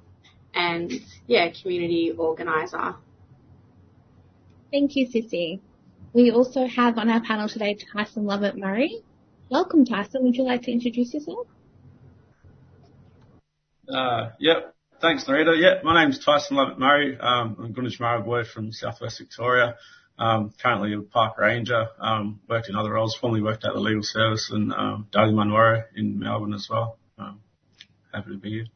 [0.55, 0.93] and
[1.27, 2.95] yeah, community organiser.
[4.71, 5.61] Thank you, Sissy.
[6.13, 9.03] We also have on our panel today Tyson Lovett Murray.
[9.53, 10.25] Welcome, Tyson.
[10.25, 11.47] Would you like to introduce yourself?
[13.87, 14.75] Uh, yep.
[15.03, 15.61] Thanks, Nerita.
[15.61, 17.19] Yeah, my name's Tyson Lovett Murray.
[17.21, 19.77] Um, I'm a Gunditjmara boy from southwest Victoria.
[20.19, 21.89] Um, currently a park ranger.
[22.01, 23.15] Um, worked in other roles.
[23.15, 26.97] Formerly worked at the legal service and um, Dardi Munwurro in Melbourne as well.
[27.19, 27.41] Um,
[28.15, 28.67] happy to be here.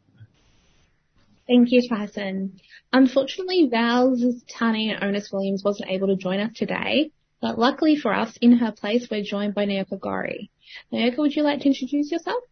[1.47, 2.61] Thank you, Tyson.
[2.93, 8.37] Unfortunately, Val's Tarneen Onus Williams wasn't able to join us today, but luckily for us,
[8.43, 10.51] in her place, we're joined by Nayuka Gorrie.
[10.93, 12.43] Nayuka, would you like to introduce yourself?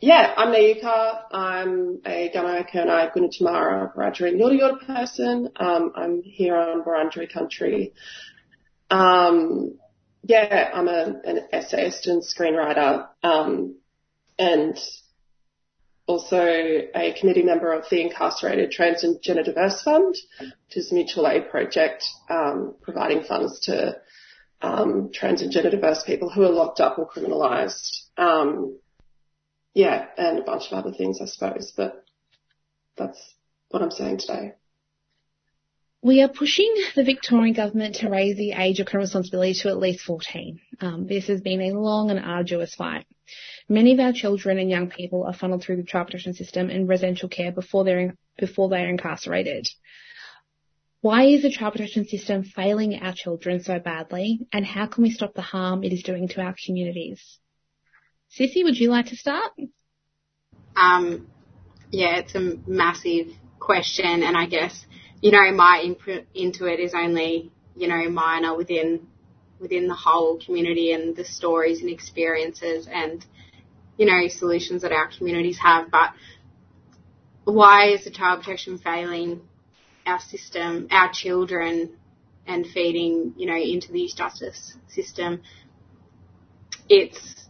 [0.00, 1.22] Yeah, I'm Nayuka.
[1.30, 5.50] I'm a Gunai Kurnai Gunditjmara Wiradjuri Yorta Yorta person.
[5.56, 7.92] Um, I'm here on Wurundjeri country.
[8.90, 9.78] Um,
[10.22, 13.76] yeah, I'm a, an essayist and screenwriter, um,
[14.38, 14.78] and
[16.06, 20.94] also a committee member of the Incarcerated Trans and Gender Diverse Fund, which is a
[20.94, 23.96] mutual aid project um, providing funds to
[24.62, 28.02] um, trans and gender diverse people who are locked up or criminalised.
[28.16, 28.78] Um,
[29.74, 32.04] yeah, and a bunch of other things, I suppose, but
[32.96, 33.18] that's
[33.68, 34.54] what I'm saying today.
[36.02, 39.78] We are pushing the Victorian government to raise the age of criminal responsibility to at
[39.78, 40.58] least 14.
[40.80, 43.06] Um, this has been a long and arduous fight.
[43.68, 46.88] Many of our children and young people are funneled through the child protection system and
[46.88, 49.68] residential care before they're before they are incarcerated.
[51.00, 55.10] Why is the child protection system failing our children so badly, and how can we
[55.10, 57.38] stop the harm it is doing to our communities?
[58.38, 59.52] Sissy, would you like to start?
[60.76, 61.28] Um,
[61.90, 64.86] yeah, it's a massive question, and I guess
[65.22, 69.06] you know my input into it is only you know minor within
[69.58, 73.24] within the whole community and the stories and experiences and
[74.00, 76.14] you know, solutions that our communities have, but
[77.44, 79.42] why is the child protection failing
[80.06, 81.90] our system, our children,
[82.46, 85.42] and feeding, you know, into the justice system?
[86.88, 87.46] It's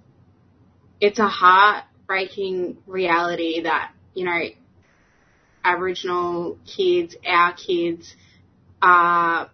[1.00, 4.40] it's a heartbreaking reality that you know
[5.64, 8.14] Aboriginal kids, our kids,
[8.82, 9.50] are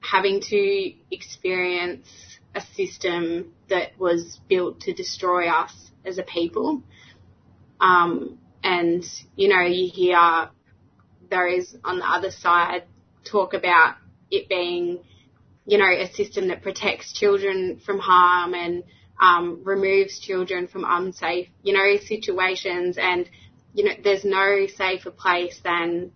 [0.00, 2.08] having to experience
[2.54, 6.82] a system that was built to destroy us as a people.
[7.80, 9.04] Um, and,
[9.36, 10.50] you know, you hear
[11.32, 12.84] those on the other side
[13.24, 13.96] talk about
[14.30, 15.00] it being
[15.64, 18.82] you know, a system that protects children from harm and
[19.20, 22.98] um, removes children from unsafe, you know, situations.
[22.98, 23.28] And,
[23.74, 26.10] you know, there's no safer place than,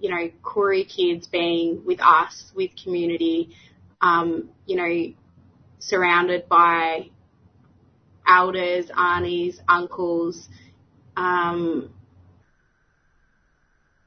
[0.00, 3.54] you know, Koori kids being with us, with community,
[4.00, 5.14] um, you know,
[5.78, 7.10] surrounded by
[8.26, 10.48] elders, aunties, uncles,
[11.16, 11.90] um,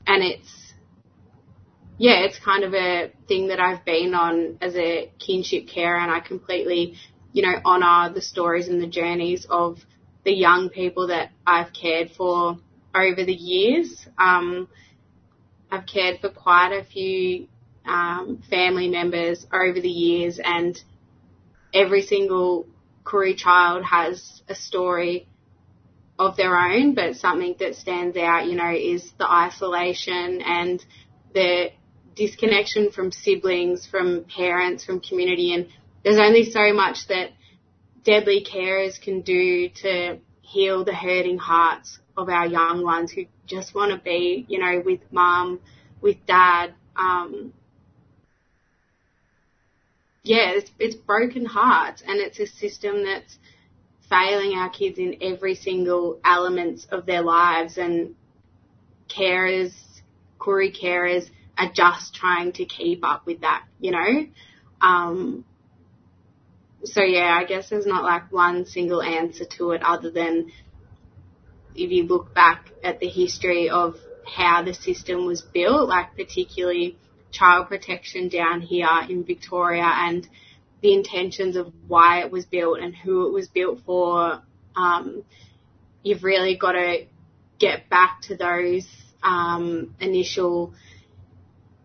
[0.09, 0.73] and it's,
[1.99, 6.09] yeah, it's kind of a thing that I've been on as a kinship carer and
[6.09, 6.95] I completely,
[7.31, 9.77] you know, honour the stories and the journeys of
[10.25, 12.57] the young people that I've cared for
[12.95, 14.07] over the years.
[14.17, 14.67] Um,
[15.71, 17.47] I've cared for quite a few
[17.85, 20.81] um, family members over the years and
[21.71, 22.65] every single
[23.03, 25.27] Koori child has a story
[26.19, 30.83] of their own, but something that stands out, you know, is the isolation and
[31.33, 31.69] the
[32.15, 35.53] disconnection from siblings, from parents, from community.
[35.53, 35.67] And
[36.03, 37.29] there's only so much that
[38.03, 43.73] deadly carers can do to heal the hurting hearts of our young ones who just
[43.73, 45.61] want to be, you know, with mum,
[46.01, 46.73] with dad.
[46.97, 47.53] Um,
[50.23, 53.37] yeah, it's, it's broken hearts and it's a system that's
[54.09, 58.15] failing our kids in every single element of their lives and
[59.07, 59.73] carers,
[60.39, 64.27] Koori carers are just trying to keep up with that, you know?
[64.81, 65.45] Um,
[66.83, 70.51] so yeah, I guess there's not like one single answer to it other than
[71.75, 73.95] if you look back at the history of
[74.25, 76.97] how the system was built, like particularly
[77.31, 80.27] child protection down here in Victoria and
[80.81, 84.41] the intentions of why it was built and who it was built for.
[84.75, 85.23] Um,
[86.03, 87.05] you've really got to
[87.59, 88.87] get back to those
[89.21, 90.73] um, initial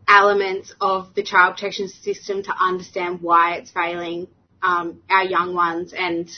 [0.06, 4.28] elements of the child protection system to understand why it's failing
[4.62, 5.92] um, our young ones.
[5.92, 6.30] And,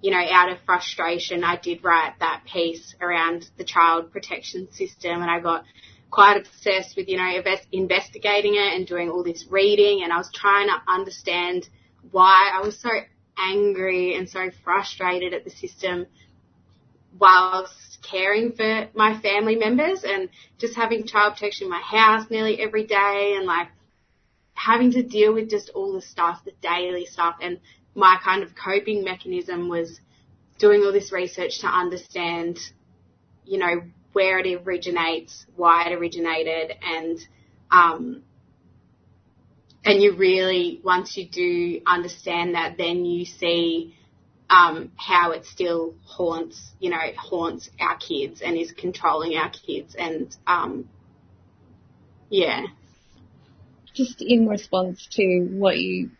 [0.00, 5.22] you know, out of frustration, I did write that piece around the child protection system
[5.22, 5.64] and I got
[6.08, 7.42] quite obsessed with, you know,
[7.72, 11.68] investigating it and doing all this reading and I was trying to understand–
[12.10, 12.90] why I was so
[13.38, 16.06] angry and so frustrated at the system
[17.18, 20.28] whilst caring for my family members and
[20.58, 23.68] just having child protection in my house nearly every day and like
[24.54, 27.36] having to deal with just all the stuff, the daily stuff.
[27.40, 27.60] And
[27.94, 30.00] my kind of coping mechanism was
[30.58, 32.58] doing all this research to understand,
[33.44, 33.82] you know,
[34.12, 37.18] where it originates, why it originated, and
[37.70, 38.22] um,
[39.86, 43.96] and you really, once you do understand that, then you see
[44.50, 49.50] um, how it still haunts, you know, it haunts our kids and is controlling our
[49.50, 49.94] kids.
[49.96, 50.88] And um,
[52.28, 52.66] yeah.
[53.94, 56.10] Just in response to what you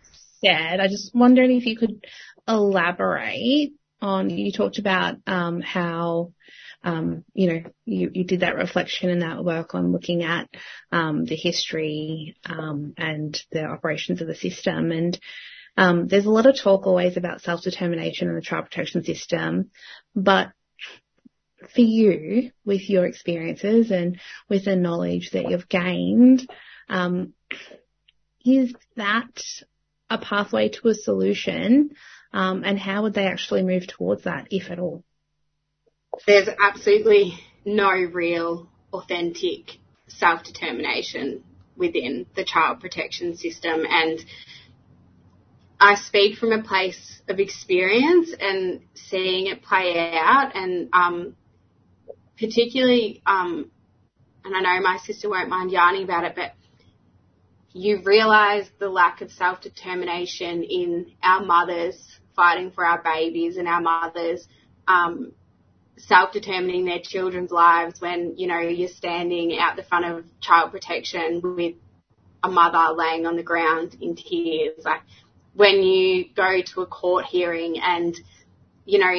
[0.40, 2.04] said, I just wondered if you could
[2.48, 6.32] elaborate on, you talked about um, how
[6.84, 10.48] um, you know, you, you did that reflection and that work on looking at
[10.92, 14.92] um, the history um, and the operations of the system.
[14.92, 15.18] And
[15.76, 19.70] um, there's a lot of talk always about self-determination and the child protection system,
[20.14, 20.52] but
[21.74, 26.48] for you, with your experiences and with the knowledge that you've gained,
[26.88, 27.32] um,
[28.44, 29.42] is that
[30.08, 31.90] a pathway to a solution?
[32.32, 35.02] Um, and how would they actually move towards that, if at all?
[36.26, 41.42] There's absolutely no real authentic self-determination
[41.76, 43.84] within the child protection system.
[43.88, 44.24] And
[45.78, 50.52] I speak from a place of experience and seeing it play out.
[50.54, 51.36] And um,
[52.38, 53.70] particularly um,
[54.44, 56.52] and I know my sister won't mind yarning about it but
[57.72, 61.96] you realise the lack of self-determination in our mothers
[62.34, 64.46] fighting for our babies and our mothers
[64.88, 65.32] um,
[65.98, 71.40] self-determining their children's lives when, you know, you're standing out the front of child protection
[71.42, 71.74] with
[72.42, 74.84] a mother laying on the ground in tears.
[74.84, 75.00] Like
[75.54, 78.14] when you go to a court hearing and,
[78.84, 79.14] you know,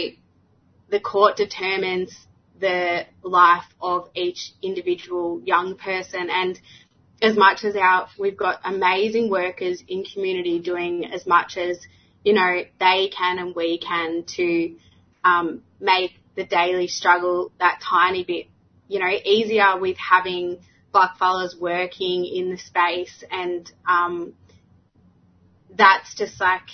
[0.89, 2.27] the court determines
[2.59, 6.59] the life of each individual young person and
[7.21, 11.77] as much as our we've got amazing workers in community doing as much as
[12.23, 14.75] you know they can and we can to
[15.23, 18.45] um, make the daily struggle that tiny bit,
[18.87, 20.59] you know, easier with having
[20.93, 24.33] black blackfellas working in the space and, um,
[25.75, 26.69] that's just like,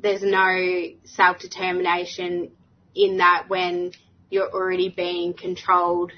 [0.00, 2.52] there's no self-determination
[2.94, 3.92] in that when
[4.30, 6.12] you're already being controlled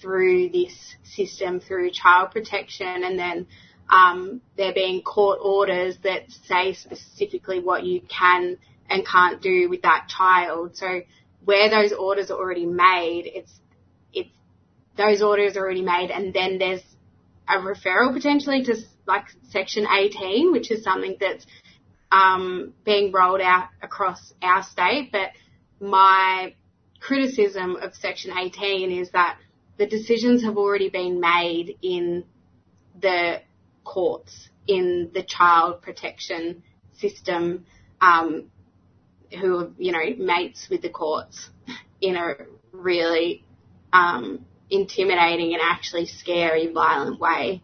[0.00, 3.04] through this system, through child protection.
[3.04, 3.46] And then
[3.90, 8.58] um, there being court orders that say specifically what you can
[8.88, 10.76] and can't do with that child.
[10.76, 11.02] So
[11.44, 13.52] where those orders are already made, it's
[14.12, 14.30] it's
[14.96, 16.82] those orders are already made, and then there's
[17.48, 18.76] a referral potentially to
[19.06, 21.46] like Section 18, which is something that's
[22.10, 25.10] um, being rolled out across our state.
[25.12, 25.30] But
[25.80, 26.54] my
[27.00, 29.38] criticism of Section 18 is that
[29.76, 32.24] the decisions have already been made in
[33.00, 33.42] the
[33.82, 36.62] courts, in the child protection
[36.96, 37.66] system,
[38.00, 38.50] um,
[39.40, 41.50] who are, you know, mates with the courts
[42.00, 42.34] in a
[42.72, 43.44] really
[43.92, 47.62] um, intimidating and actually scary, violent way.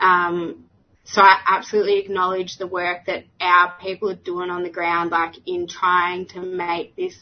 [0.00, 0.66] Um,
[1.04, 5.34] so I absolutely acknowledge the work that our people are doing on the ground, like
[5.46, 7.14] in trying to make this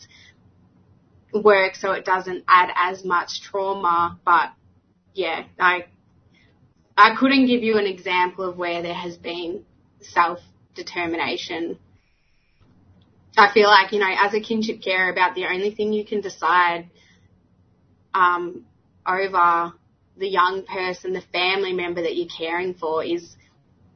[1.32, 4.18] work so it doesn't add as much trauma.
[4.24, 4.52] But
[5.12, 5.86] yeah, I
[6.96, 9.64] I couldn't give you an example of where there has been
[10.00, 10.38] self
[10.74, 11.78] determination.
[13.36, 16.20] I feel like, you know, as a kinship carer, about the only thing you can
[16.20, 16.88] decide
[18.14, 18.64] um,
[19.06, 19.72] over
[20.16, 23.34] the young person, the family member that you're caring for is,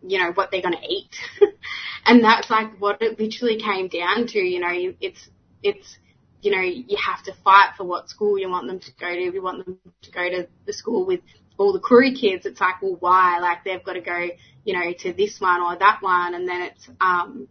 [0.03, 1.15] you know, what they're going to eat.
[2.07, 5.29] and that's like what it literally came down to, you know, it's,
[5.63, 5.99] it's,
[6.41, 9.21] you know, you have to fight for what school you want them to go to.
[9.21, 11.21] You want them to go to the school with
[11.59, 12.47] all the Koori kids.
[12.47, 13.39] It's like, well, why?
[13.41, 14.29] Like they've got to go,
[14.65, 16.35] you know, to this one or that one.
[16.35, 17.49] And then it's, um,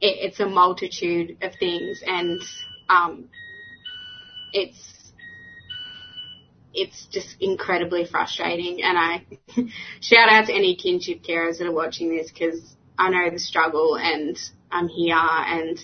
[0.00, 2.40] it, it's a multitude of things and,
[2.88, 3.28] um,
[4.52, 5.12] it's,
[6.72, 8.82] it's just incredibly frustrating.
[8.82, 9.26] And I
[10.00, 12.60] shout out to any kinship carers that are watching this because
[12.98, 14.38] I know the struggle and
[14.70, 15.78] I'm here and,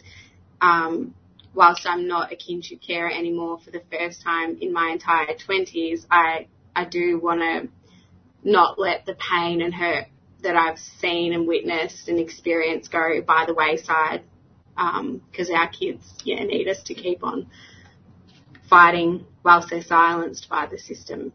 [0.61, 1.15] um,
[1.55, 6.07] whilst I'm not a kinship carer anymore for the first time in my entire 20s,
[6.11, 7.69] I, I do want to
[8.49, 10.07] not let the pain and hurt
[10.45, 14.23] that I've seen and witnessed and experienced go by the wayside
[14.77, 17.49] because um, our kids yeah need us to keep on
[18.69, 21.33] fighting whilst they're silenced by the system.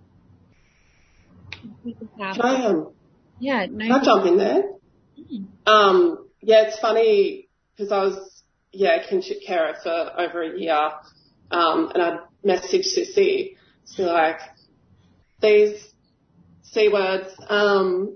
[1.83, 2.91] Can I, um,
[3.39, 3.85] yeah, no.
[3.85, 4.63] Can I jump in there?
[5.65, 8.39] Um, yeah, it's funny because I was
[8.71, 10.91] yeah, kinship carer for over a year.
[11.51, 13.55] Um, and I messaged Sissy
[13.95, 14.39] to like,
[15.41, 15.83] these
[16.63, 18.15] C words, um,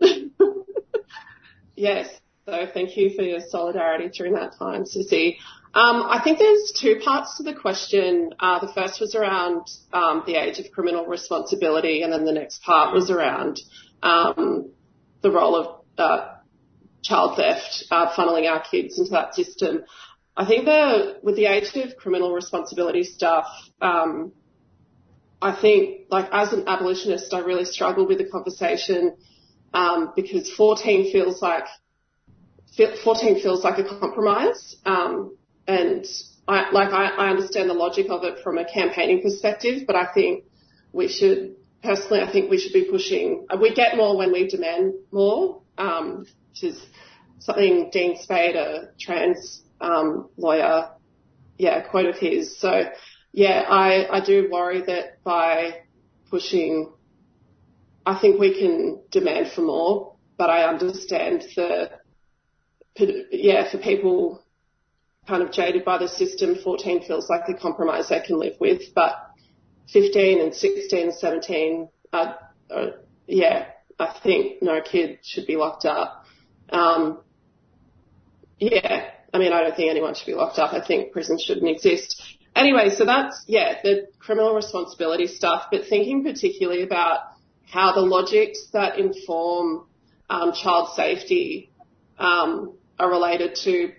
[1.75, 2.09] yes.
[2.45, 5.37] So thank you for your solidarity during that time, Sissy.
[5.75, 8.31] Um, I think there's two parts to the question.
[8.39, 12.61] Uh, the first was around um, the age of criminal responsibility, and then the next
[12.63, 13.59] part was around
[14.03, 14.71] um,
[15.21, 16.35] the role of uh,
[17.01, 19.83] child theft, uh, funneling our kids into that system.
[20.35, 23.47] I think the with the age of criminal responsibility stuff,
[23.81, 24.31] um,
[25.41, 29.15] I think like as an abolitionist, I really struggle with the conversation
[29.73, 31.65] um, because 14 feels like
[33.03, 36.05] 14 feels like a compromise, um, and
[36.47, 40.11] I like I, I understand the logic of it from a campaigning perspective, but I
[40.13, 40.45] think
[40.91, 43.45] we should personally, I think we should be pushing.
[43.59, 46.81] We get more when we demand more, um, which is
[47.39, 50.91] something Dean Spade, a trans um, lawyer,
[51.57, 52.57] yeah, quote of his.
[52.57, 52.89] So
[53.33, 55.81] yeah, I, I do worry that by
[56.29, 56.91] pushing,
[58.05, 61.89] I think we can demand for more, but I understand the,
[63.31, 64.43] yeah, for people
[65.27, 68.93] kind of jaded by the system, 14 feels like a compromise they can live with,
[68.93, 69.15] but
[69.91, 72.37] 15 and 16 and 17, are,
[73.25, 73.67] yeah,
[73.99, 76.25] I think no kid should be locked up.
[76.69, 77.21] Um,
[78.59, 80.73] yeah, I mean, I don't think anyone should be locked up.
[80.73, 82.21] I think prison shouldn't exist.
[82.55, 87.19] Anyway, so that's, yeah, the criminal responsibility stuff, but thinking particularly about
[87.65, 89.85] how the logics that inform
[90.29, 91.71] um, child safety
[92.17, 93.93] um, are related to,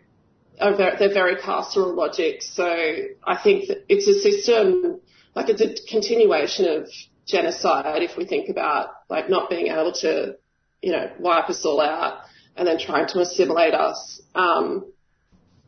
[0.61, 2.49] are very, they're very carceral logics.
[2.55, 5.01] So I think that it's a system,
[5.35, 6.89] like it's a continuation of
[7.27, 10.37] genocide if we think about like not being able to,
[10.83, 12.21] you know, wipe us all out
[12.57, 14.21] and then trying to assimilate us.
[14.35, 14.93] Um,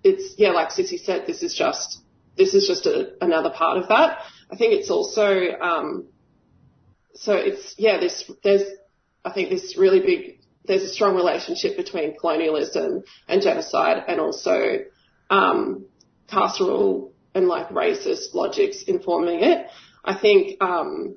[0.05, 2.01] it's yeah, like Sissy said, this is just
[2.37, 4.19] this is just a, another part of that.
[4.51, 6.07] I think it's also um,
[7.19, 8.63] so it's yeah, this there's
[9.25, 14.79] I think this really big there's a strong relationship between colonialism and genocide, and also
[15.31, 15.87] um,
[16.29, 19.67] carceral and like racist logics informing it.
[20.05, 21.17] I think um,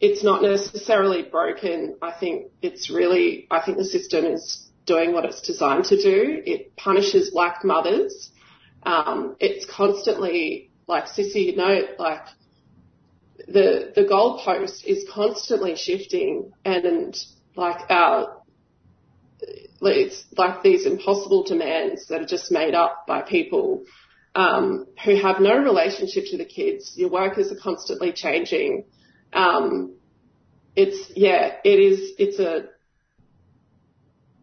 [0.00, 1.96] it's not necessarily broken.
[2.02, 6.42] I think it's really I think the system is doing what it's designed to do.
[6.44, 8.30] It punishes black mothers.
[8.82, 12.22] Um, it's constantly, like Sissy note, like
[13.52, 17.16] the the goalpost is constantly shifting, and, and
[17.56, 18.42] like our
[19.80, 23.84] it's like these impossible demands that are just made up by people
[24.34, 26.94] um, who have no relationship to the kids.
[26.96, 28.84] Your workers are constantly changing.
[29.32, 29.96] Um,
[30.76, 32.12] it's yeah, it is.
[32.18, 32.68] It's a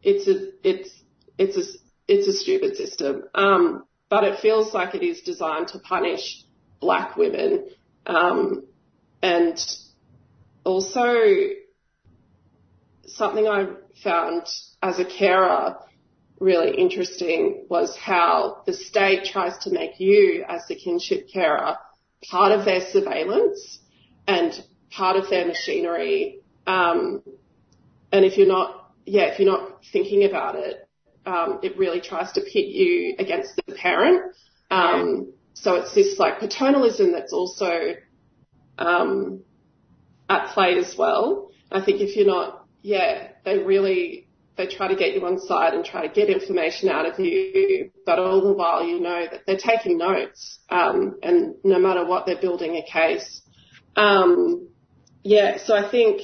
[0.03, 0.89] it's a it's
[1.37, 3.23] it's a it's a stupid system.
[3.33, 6.43] Um, but it feels like it is designed to punish
[6.79, 7.67] black women.
[8.05, 8.63] Um,
[9.21, 9.57] and
[10.63, 11.23] also
[13.05, 13.67] something I
[14.03, 14.43] found
[14.81, 15.77] as a carer
[16.39, 21.75] really interesting was how the state tries to make you as the kinship carer
[22.29, 23.79] part of their surveillance
[24.27, 24.53] and
[24.89, 26.39] part of their machinery.
[26.65, 27.23] Um,
[28.11, 30.87] and if you're not, yeah, if you're not thinking about it,
[31.25, 34.33] um, it really tries to pit you against the parent.
[34.71, 37.95] Um, so it's this like paternalism that's also
[38.79, 39.43] um,
[40.27, 41.51] at play as well.
[41.71, 44.27] I think if you're not, yeah, they really
[44.59, 47.91] they try to get you on side and try to get information out of you,
[48.05, 52.25] but all the while you know that they're taking notes, um, and no matter what,
[52.25, 53.41] they're building a case.
[53.95, 54.67] Um,
[55.23, 56.21] yeah, so I think,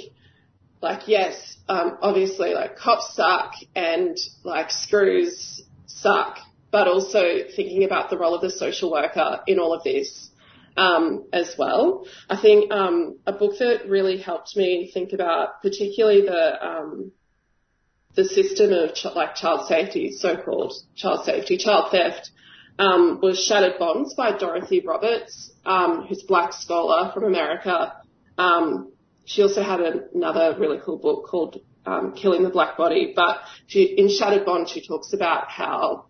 [0.81, 6.39] like, yes, um, obviously, like, cops suck and, like, screws suck,
[6.71, 7.21] but also
[7.55, 10.29] thinking about the role of the social worker in all of this.
[10.77, 12.05] Um, as well.
[12.29, 17.13] I think um, a book that really helped me think about, particularly the um,
[18.15, 22.29] the system of ch- like child safety, so-called child safety, child theft,
[22.79, 27.93] um, was Shattered Bonds by Dorothy Roberts, um, who's a black scholar from America.
[28.37, 28.91] Um,
[29.25, 33.83] she also had another really cool book called um, Killing the Black Body, but she,
[33.83, 36.05] in Shattered Bonds she talks about how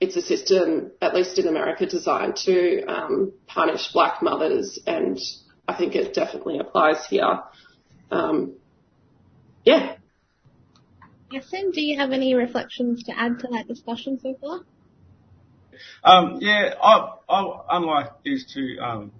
[0.00, 5.18] it's a system, at least in America, designed to um, punish black mothers, and
[5.68, 7.40] I think it definitely applies here.
[8.10, 8.54] Um,
[9.64, 9.96] yeah,
[11.32, 14.60] Tyson, do you have any reflections to add to that discussion so far?
[16.02, 19.12] Um, yeah, I, I, unlike these two um,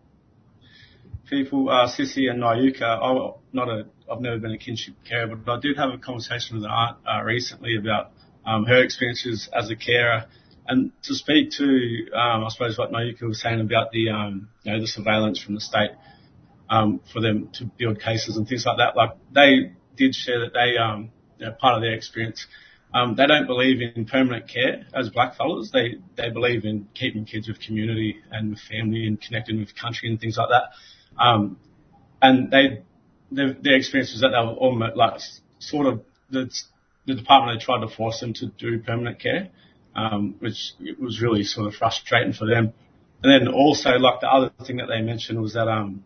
[1.28, 5.58] people, uh, Sissy and Nayuka, I'm not a, I've never been a kinship carer, but
[5.58, 8.10] I did have a conversation with an aunt uh, recently about
[8.44, 10.26] um, her experiences as a carer.
[10.70, 11.64] And to speak to,
[12.14, 15.56] um, I suppose what Nayuka was saying about the, um, you know, the surveillance from
[15.56, 15.90] the state
[16.70, 20.52] um, for them to build cases and things like that, like they did share that
[20.54, 21.10] they um,
[21.60, 22.46] part of their experience.
[22.94, 25.72] Um, they don't believe in permanent care as blackfellas.
[25.72, 30.08] They they believe in keeping kids with community and with family and connecting with country
[30.08, 31.22] and things like that.
[31.22, 31.58] Um,
[32.22, 32.82] and they
[33.32, 35.20] their, their experience was that they were almost like
[35.58, 36.50] sort of the
[37.06, 39.50] the department had tried to force them to do permanent care,
[39.94, 42.72] um, which was really sort of frustrating for them.
[43.22, 46.04] And then also like the other thing that they mentioned was that um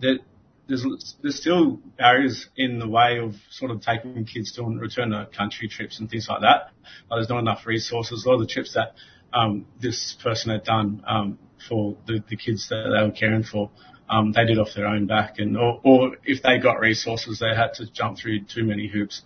[0.00, 0.20] that
[0.68, 5.28] there's there's still barriers in the way of sort of taking kids to return to
[5.36, 6.70] country trips and things like that.
[7.10, 8.24] Like there's not enough resources.
[8.24, 8.94] A lot of the trips that
[9.32, 13.70] um, this person had done um, for the, the kids that they were caring for,
[14.08, 17.54] um, they did off their own back, and or, or if they got resources, they
[17.54, 19.22] had to jump through too many hoops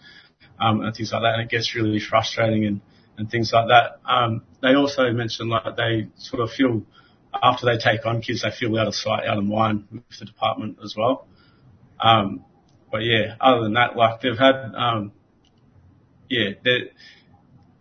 [0.58, 2.80] um, and things like that, and it gets really frustrating and
[3.20, 4.00] and things like that.
[4.10, 6.82] Um, they also mentioned like they sort of feel
[7.42, 10.24] after they take on kids, they feel out of sight, out of mind with the
[10.24, 11.26] department as well.
[12.00, 12.44] Um,
[12.90, 15.12] but yeah, other than that, like they've had, um,
[16.28, 16.90] yeah, they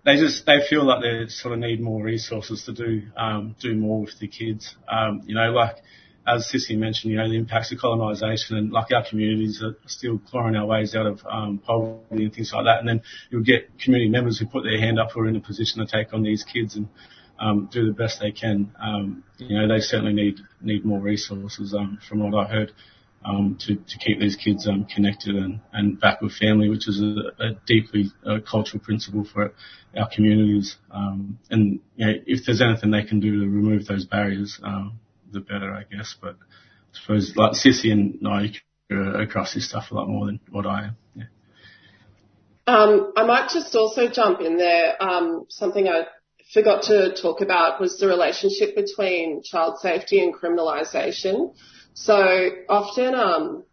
[0.06, 3.74] they just they feel like they sort of need more resources to do um, do
[3.76, 4.76] more with the kids.
[4.88, 5.78] Um, you know, like
[6.30, 10.20] as Sissy mentioned, you know, the impacts of colonisation and like our communities are still
[10.20, 12.80] clawing our ways out of um, poverty and things like that.
[12.80, 15.42] And then you'll get community members who put their hand up who are in a
[15.42, 16.88] position to take on these kids and
[17.40, 18.72] um, do the best they can.
[18.80, 22.74] Um, you know, they certainly need need more resources um, from what I heard
[23.26, 27.02] um, to, to keep these kids um, connected and, and back with family, which is
[27.02, 29.54] a, a deeply uh, cultural principle for
[29.98, 30.78] our communities.
[30.92, 31.40] And
[31.96, 34.60] you know, if there's anything they can do to remove those barriers,
[35.32, 36.16] the better, I guess.
[36.20, 38.54] But I suppose like Sissy and I
[38.92, 40.98] are across this stuff a lot more than what I am.
[41.16, 41.24] Yeah.
[42.68, 45.02] Um, I might just also jump in there.
[45.02, 46.06] Um, something I
[46.54, 51.56] forgot to talk about was the relationship between child safety and criminalisation.
[51.94, 53.64] So often, um,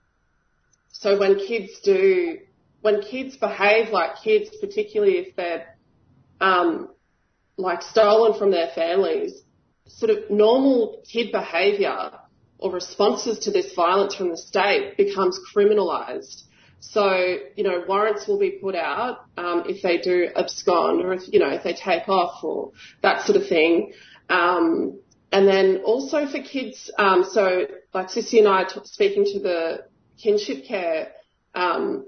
[0.93, 2.39] so when kids do,
[2.81, 5.77] when kids behave like kids, particularly if they're,
[6.41, 6.91] um,
[7.59, 9.43] like stolen from their families,
[9.87, 12.13] sort of normal kid behaviour
[12.59, 16.43] or responses to this violence from the state becomes criminalised.
[16.81, 21.33] So, you know, warrants will be put out um, if they do abscond or if,
[21.33, 22.73] you know, if they take off or
[23.03, 23.93] that sort of thing.
[24.29, 25.01] Um,
[25.33, 29.85] and then also for kids, um, so like Sissy and I t- speaking to the
[30.23, 31.13] kinship care
[31.55, 32.07] um,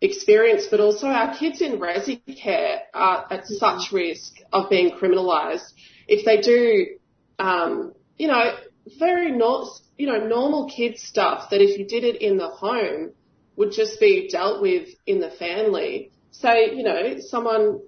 [0.00, 5.72] experience, but also our kids in resi care are at such risk of being criminalised
[6.08, 6.96] if they do,
[7.38, 8.56] um, you know,
[8.98, 13.12] very not, you know, normal kid stuff that if you did it in the home
[13.56, 16.10] would just be dealt with in the family.
[16.32, 17.80] Say, you know, someone,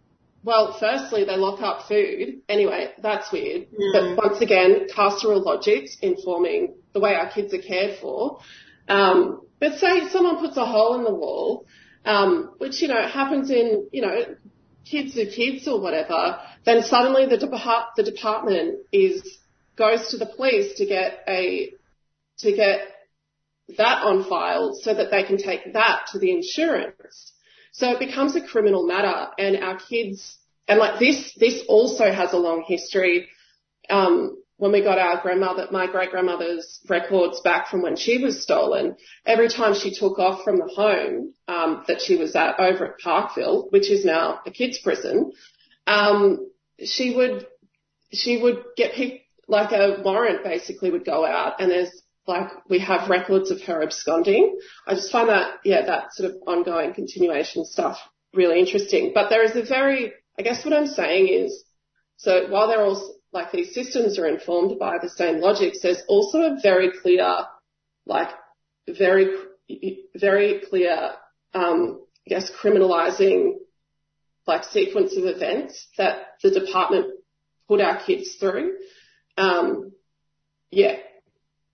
[0.45, 2.43] well, firstly, they lock up food.
[2.49, 3.67] Anyway, that's weird.
[3.73, 4.17] Mm.
[4.17, 8.39] But once again, carceral logics informing the way our kids are cared for.
[8.89, 11.67] Um, but say someone puts a hole in the wall,
[12.05, 14.37] um, which, you know, happens in, you know,
[14.91, 19.39] kids are kids or whatever, then suddenly the, depart- the department is,
[19.76, 21.72] goes to the police to get a,
[22.39, 22.80] to get
[23.76, 27.32] that on file so that they can take that to the insurance.
[27.72, 32.32] So it becomes a criminal matter and our kids, and like this, this also has
[32.32, 33.28] a long history.
[33.91, 38.43] Um, when we got our grandmother, my great grandmother's records back from when she was
[38.43, 38.97] stolen,
[39.27, 42.99] every time she took off from the home, um, that she was at over at
[42.99, 45.33] Parkville, which is now a kids prison,
[45.87, 46.51] um,
[46.83, 47.47] she would,
[48.13, 52.81] she would get picked, like a warrant basically would go out and there's like we
[52.81, 54.59] have records of her absconding.
[54.87, 57.99] I just find that, yeah, that sort of ongoing continuation stuff
[58.35, 59.13] really interesting.
[59.15, 61.65] But there is a very, I guess what I'm saying is,
[62.17, 66.39] so while they're all, like these systems are informed by the same logics, there's also
[66.39, 67.28] a very clear,
[68.07, 68.30] like
[68.89, 69.26] very,
[70.14, 71.11] very clear,
[71.53, 73.53] um, I guess criminalizing
[74.47, 77.07] like sequence of events that the department
[77.68, 78.76] put our kids through.
[79.37, 79.93] Um,
[80.70, 80.97] yeah,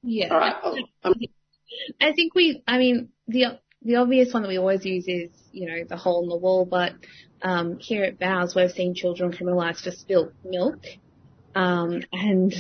[0.03, 0.29] Yeah.
[0.33, 0.57] all right.
[1.05, 1.15] I'm
[2.01, 5.67] I think we, I mean, the the obvious one that we always use is, you
[5.67, 6.93] know, the hole in the wall, but
[7.41, 10.79] um, here at VALS, we've seen children criminalised for spilt milk
[11.55, 12.55] um, and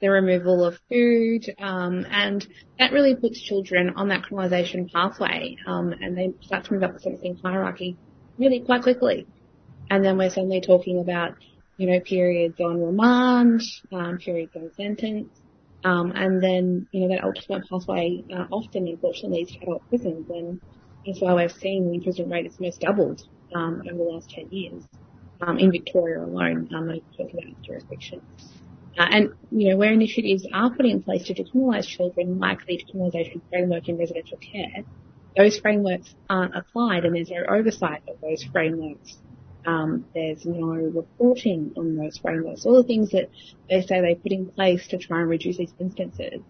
[0.00, 2.46] the removal of food, um, and
[2.78, 6.94] that really puts children on that criminalisation pathway, um, and they start to move up
[6.94, 7.96] the sentencing hierarchy
[8.38, 9.26] really quite quickly.
[9.90, 11.34] And then we're suddenly talking about,
[11.76, 13.62] you know, periods on remand,
[13.92, 15.28] um, periods on sentence,
[15.84, 20.30] um, and then, you know, that ultimate pathway uh, often, unfortunately, leads to adult prisons.
[20.30, 20.60] And
[21.04, 23.22] that's why we've seen the imprisonment rate has almost doubled
[23.54, 24.84] um, over the last 10 years
[25.42, 26.68] um, in Victoria alone.
[26.74, 28.22] I'm not even talking about jurisdictions.
[28.98, 32.76] Uh, and, you know, where initiatives are put in place to decriminalise children, like the
[32.76, 34.84] decriminalisation framework in residential care,
[35.36, 39.16] those frameworks aren't applied and there's no oversight of those frameworks.
[39.66, 42.66] Um, there's no reporting on those frameworks.
[42.66, 43.30] All the things that
[43.68, 46.40] they say they put in place to try and reduce these instances,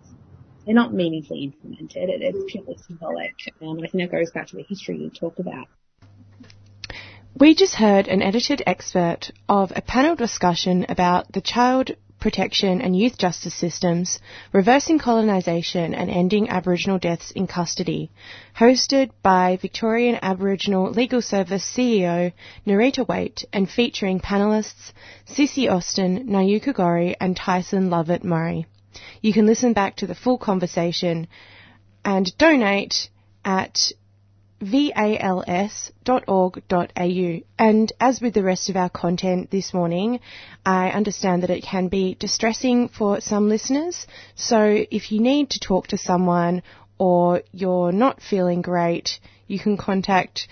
[0.64, 2.08] they're not meaningfully implemented.
[2.08, 3.34] It, it's purely symbolic.
[3.60, 5.66] Um, I think that goes back to the history you talked about.
[7.38, 12.94] We just heard an edited excerpt of a panel discussion about the child protection and
[12.94, 14.18] youth justice systems,
[14.52, 18.10] reversing colonisation and ending Aboriginal deaths in custody,
[18.58, 22.32] hosted by Victorian Aboriginal Legal Service CEO
[22.66, 24.92] Nerita Waight and featuring panellists
[25.26, 28.66] Sissy Austin, Nayuka Gorrie and Tyson Lovett Murray.
[29.22, 31.28] You can listen back to the full conversation
[32.04, 33.08] and donate
[33.44, 33.92] at
[34.60, 35.90] vals.org.au.
[37.58, 40.20] And as with the rest of our content this morning,
[40.64, 44.06] I understand that it can be distressing for some listeners.
[44.34, 46.62] So if you need to talk to someone
[46.98, 50.46] or you're not feeling great, you can contact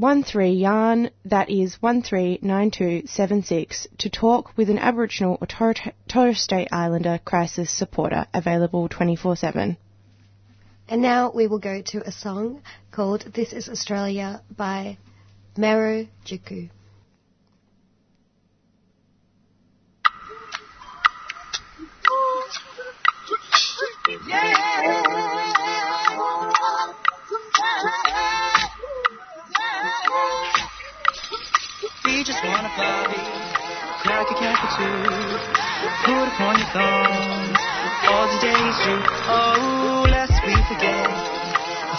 [0.00, 5.74] 13 yarn that is 139276 to talk with an Aboriginal or
[6.08, 9.76] Torres Strait Islander crisis supporter available 24/7.
[10.90, 14.98] And now we will go to a song called This is Australia by
[15.56, 16.68] Meru Jiku.
[32.26, 33.22] Just wanna party,
[34.02, 34.34] crack a
[36.04, 37.70] put upon your.
[38.10, 38.76] All the days
[39.28, 40.29] oh, lest we
[40.70, 41.02] forget.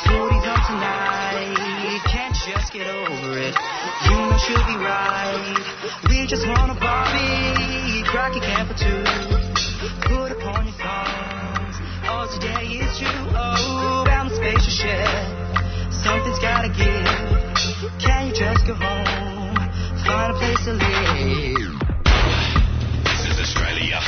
[0.08, 3.52] Foodie's on tonight, can't just get over it.
[4.08, 5.60] You know she'll be right.
[6.08, 9.04] We just wanna party, crack a cap or two,
[10.08, 11.76] put upon your thumbs.
[12.08, 15.20] All today is true, oh, bound the spacious shed.
[15.92, 18.00] Something's gotta give.
[18.00, 19.60] Can you just go home?
[20.08, 21.76] Find a place to live.
[23.04, 24.00] This is Australia.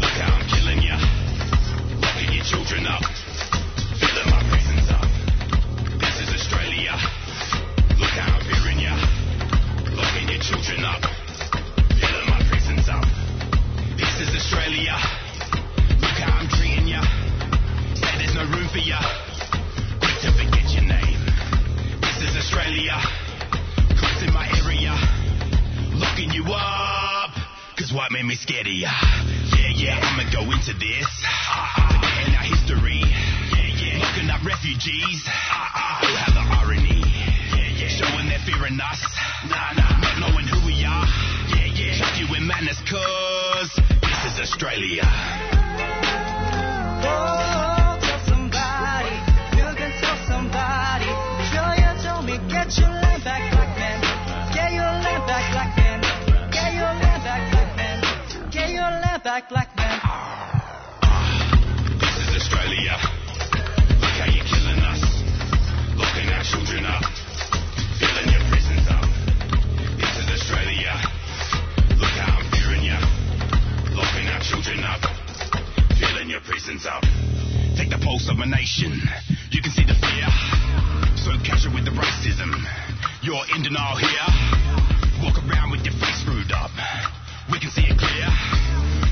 [0.00, 0.96] Look how I'm killing ya.
[2.00, 3.17] Locking your children up.
[6.78, 6.94] in.
[7.98, 8.94] Look how I'm hearing ya.
[9.98, 11.02] Locking your children up.
[11.98, 13.02] Filling my prisons up.
[13.98, 14.94] This is Australia.
[15.98, 17.02] Look how I'm treating ya.
[17.98, 19.02] Say there's no room for ya.
[19.98, 21.18] Quick to forget your name.
[21.98, 22.94] This is Australia.
[23.98, 24.94] Cops in my area.
[25.98, 27.34] Locking you up.
[27.74, 28.90] Cause white made me scared of ya.
[29.58, 31.10] Yeah, yeah, I'ma go into this.
[31.90, 33.02] Forgetting our history.
[33.02, 33.98] Yeah, yeah.
[33.98, 35.26] Locking up refugees
[38.46, 38.54] yeah.
[38.54, 39.00] Showing their fear in us.
[39.48, 39.98] Nah, nah.
[40.00, 41.06] Not knowing who we are.
[41.56, 41.98] Yeah, yeah.
[41.98, 43.70] Chuck you in madness, cause
[44.00, 45.02] this is Australia.
[47.00, 49.14] Oh, tell somebody,
[49.56, 51.10] you can tell somebody.
[51.50, 54.00] Sure you told me, get your land back, black man.
[54.54, 56.00] Get your land back, black man.
[56.50, 58.50] Get your land back, black man.
[58.50, 60.00] Get your land back, black man.
[62.00, 62.96] This is Australia.
[64.00, 65.02] Look how you're killing us.
[65.96, 67.27] Locking our children up.
[68.48, 69.58] Strapped
[69.98, 71.58] on down style, brother,
[79.60, 80.28] can see the fear.
[81.16, 82.48] So casual with the racism.
[83.22, 84.28] You're in denial here.
[85.22, 86.70] Walk around with your face screwed up.
[87.52, 88.28] We can see it clear.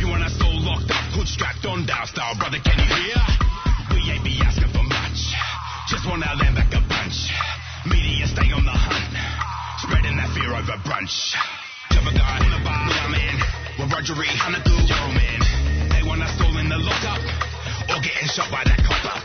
[0.01, 2.59] You want us all locked up, hood strapped on down, style brother.
[2.63, 3.21] Can you hear?
[3.93, 5.35] We ain't be asking for much.
[5.89, 6.66] Just want our land back
[10.77, 11.35] over brunch.
[11.91, 13.37] Cover guy on the bar, yeah, man.
[13.79, 15.89] We're Rogery, Hanaku, yo, man.
[15.91, 17.23] They want us all in the lockup.
[17.91, 19.16] Or getting shot by that copper.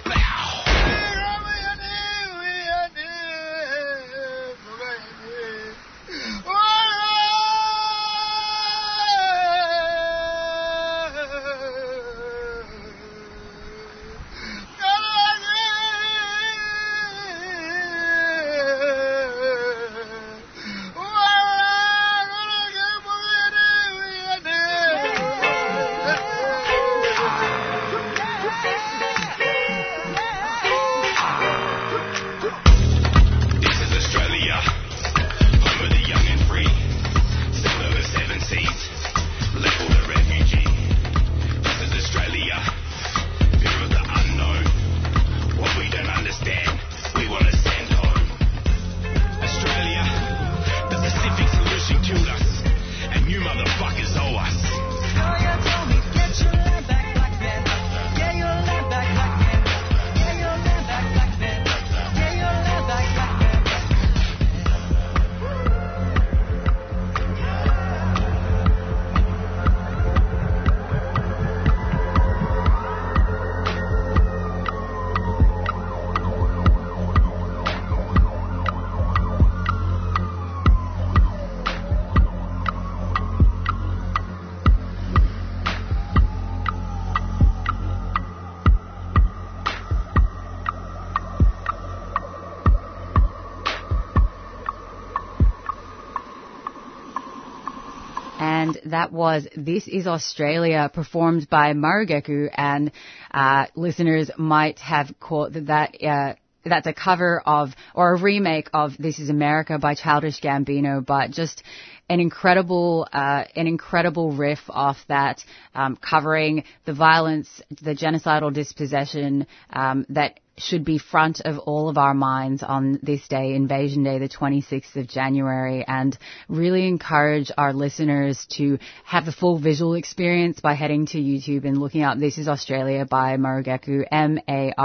[98.86, 102.92] That was This is Australia performed by Marrugeku and
[103.32, 106.34] uh, listeners might have caught that, uh,
[106.66, 111.32] that's a cover of or a remake of This Is America by Childish Gambino, but
[111.32, 111.64] just
[112.12, 119.48] an incredible, uh, an incredible riff off that, um, covering the violence, the genocidal dispossession
[119.72, 124.20] um, that should be front of all of our minds on this day, Invasion Day,
[124.20, 126.16] the 26th of January, and
[126.48, 131.78] really encourage our listeners to have the full visual experience by heading to YouTube and
[131.78, 134.78] looking up This is Australia by Marrugeku, M-A-R-R-U-G-E-K-U,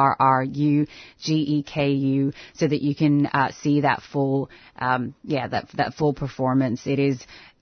[2.54, 4.48] so that you can uh, see that full,
[4.78, 6.86] um, yeah, that, that full performance.
[6.86, 7.15] It is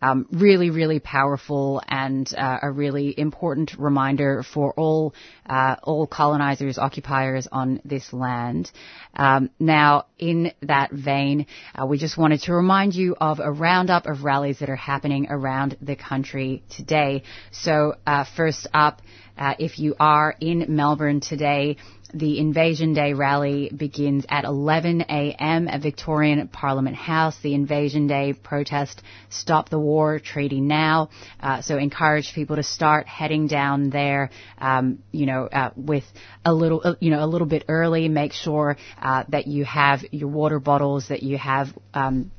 [0.05, 5.15] um, really, really powerful and uh, a really important reminder for all
[5.49, 8.71] uh, all colonizers, occupiers on this land.
[9.15, 14.07] Um, now, in that vein, uh, we just wanted to remind you of a roundup
[14.07, 17.23] of rallies that are happening around the country today.
[17.51, 19.01] So, uh, first up,
[19.39, 21.77] uh, if you are in Melbourne today,
[22.15, 25.69] the Invasion Day rally begins at 11 a.m.
[25.69, 27.37] at Victorian Parliament House.
[27.43, 31.11] The Invasion Day protest, Stop the War Treaty Now.
[31.41, 36.05] Uh, so encourage people to start heading down there, um, you know, uh, with
[36.45, 38.09] a little, uh, you know, a little bit early.
[38.09, 42.31] Make sure uh, that you have your water bottles, that you have um,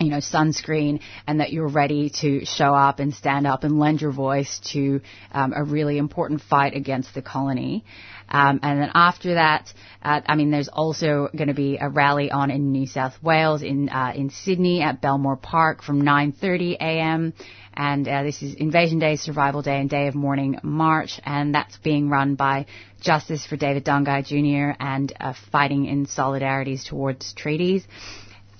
[0.00, 4.00] you know, sunscreen and that you're ready to show up and stand up and lend
[4.00, 5.00] your voice to
[5.32, 7.84] um, a really important fight against the colony.
[8.30, 9.72] Um, and then after that,
[10.02, 13.62] uh, I mean, there's also going to be a rally on in New South Wales,
[13.62, 17.32] in uh, in Sydney at Belmore Park from 9:30 a.m.
[17.74, 21.76] And uh, this is Invasion Day, Survival Day, and Day of Mourning March, and that's
[21.78, 22.66] being run by
[23.00, 24.76] Justice for David Dungay Jr.
[24.80, 27.86] and uh, Fighting in Solidarities Towards Treaties.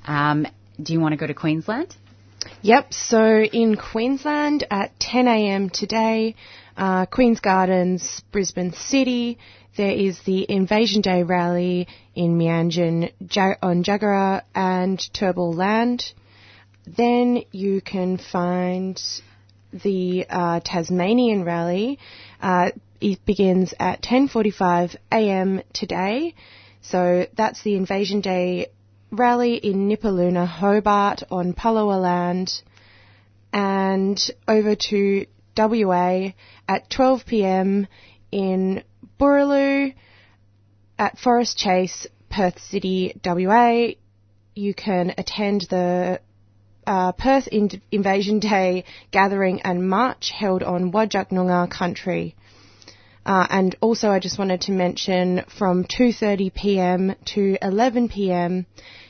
[0.07, 0.47] Um,
[0.81, 1.97] do you want to go to Queensland?
[2.63, 6.35] Yep, so in Queensland at 10am today,
[6.77, 9.39] uh, Queen's Gardens, Brisbane City,
[9.79, 13.13] there is the Invasion Day rally in Meanjin
[13.63, 16.13] on Jagera and Turrbal land.
[16.85, 19.01] Then you can find
[19.73, 22.01] the uh, Tasmanian rally.
[22.43, 25.63] Uh, it begins at 10:45 a.m.
[25.73, 26.35] today.
[26.83, 28.67] So that's the Invasion Day
[29.13, 32.63] rally in Nipaluna, Hobart on Palawa land,
[33.53, 34.19] and
[34.49, 35.27] over to
[35.57, 36.33] WA
[36.69, 37.87] at 12 p.m.
[38.33, 38.83] in
[39.19, 39.95] Boorloo
[40.99, 43.89] at Forest Chase, Perth City, WA.
[44.55, 46.21] You can attend the
[46.87, 52.35] uh, Perth In- Invasion Day gathering and march held on Whadjuk Noongar country.
[53.27, 57.15] Uh, and also, I just wanted to mention from 2:30 p.m.
[57.35, 58.67] to 11 p.m.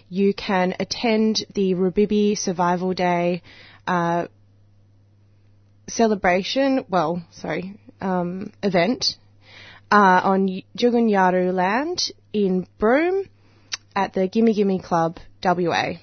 [0.09, 3.42] you can attend the Rubibi Survival Day
[3.86, 4.26] uh,
[5.86, 6.84] celebration.
[6.88, 9.16] Well, sorry, um, event
[9.91, 13.28] uh, on Jugunyaru land in Broome
[13.95, 15.95] at the Gimme Gimme Club, WA.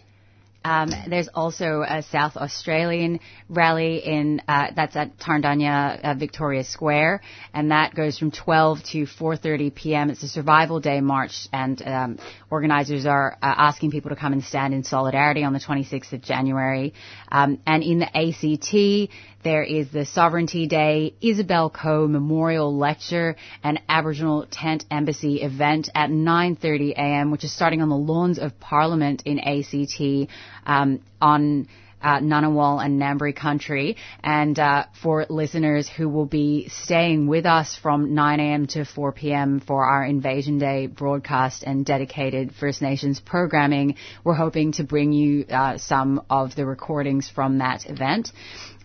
[0.66, 7.22] Um, there's also a South Australian rally in uh, that's at Tarndanya uh, Victoria Square,
[7.54, 10.10] and that goes from 12 to 4:30 p.m.
[10.10, 12.20] It's a Survival Day march, and um,
[12.50, 16.24] organizers are uh, asking people to come and stand in solidarity on the 26th of
[16.24, 16.96] January.
[17.32, 19.12] Um, and in the ACT,
[19.46, 26.10] there is the Sovereignty Day Isabel Coe Memorial Lecture and Aboriginal Tent Embassy event at
[26.10, 30.32] 9:30 a.m., which is starting on the lawns of Parliament in ACT
[30.66, 31.68] um, on
[32.02, 33.98] uh, Ngunnawal and Ngambri country.
[34.24, 38.68] And uh, for listeners who will be staying with us from 9 a.m.
[38.68, 39.60] to 4 p.m.
[39.60, 45.46] for our Invasion Day broadcast and dedicated First Nations programming, we're hoping to bring you
[45.50, 48.32] uh, some of the recordings from that event.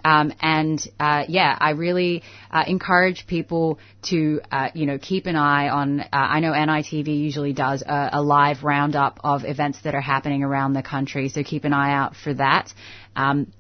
[0.04, 5.36] Um, and uh, yeah, I really uh, encourage people to uh, you know keep an
[5.36, 6.00] eye on.
[6.00, 10.42] Uh, I know NITV usually does a, a, live roundup of events that are happening
[10.42, 12.72] around the country, so keep an eye out for that.
[13.16, 13.52] Um,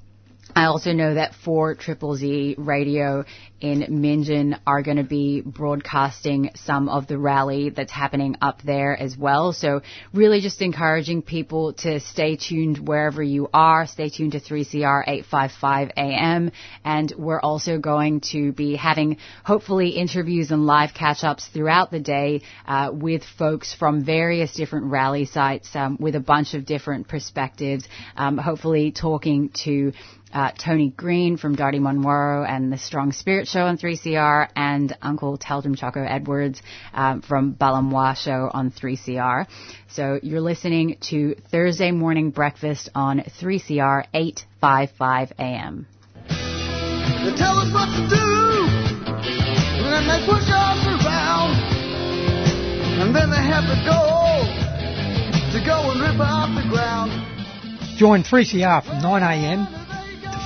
[0.54, 3.24] I also know that 4 Triple Z Radio
[3.60, 8.96] in Meanjin are going to be broadcasting some of the rally that's happening up there
[8.96, 9.52] as well.
[9.52, 9.82] So
[10.14, 13.86] really just encouraging people to stay tuned wherever you are.
[13.86, 16.52] Stay tuned to 3CR 855 AM.
[16.84, 22.42] And we're also going to be having hopefully interviews and live catch-ups throughout the day
[22.66, 27.86] uh, with folks from various different rally sites um, with a bunch of different perspectives.
[28.16, 29.92] Um, hopefully talking to
[30.32, 35.36] uh, Tony Green from Dardi Munwurro and the Strong Spirit Show on 3CR, and Uncle
[35.36, 36.62] Teldrum Choco Edwards
[36.94, 39.46] um, from Balamwa Show on 3CR.
[39.88, 45.86] So you're listening to Thursday Morning Breakfast on 3CR 855 AM.
[46.28, 48.66] They tell us what to do,
[49.82, 51.54] and then they push us around,
[53.00, 54.30] and then they have to go
[55.52, 57.10] to go and rip out the ground.
[57.98, 59.79] Join 3CR from 9am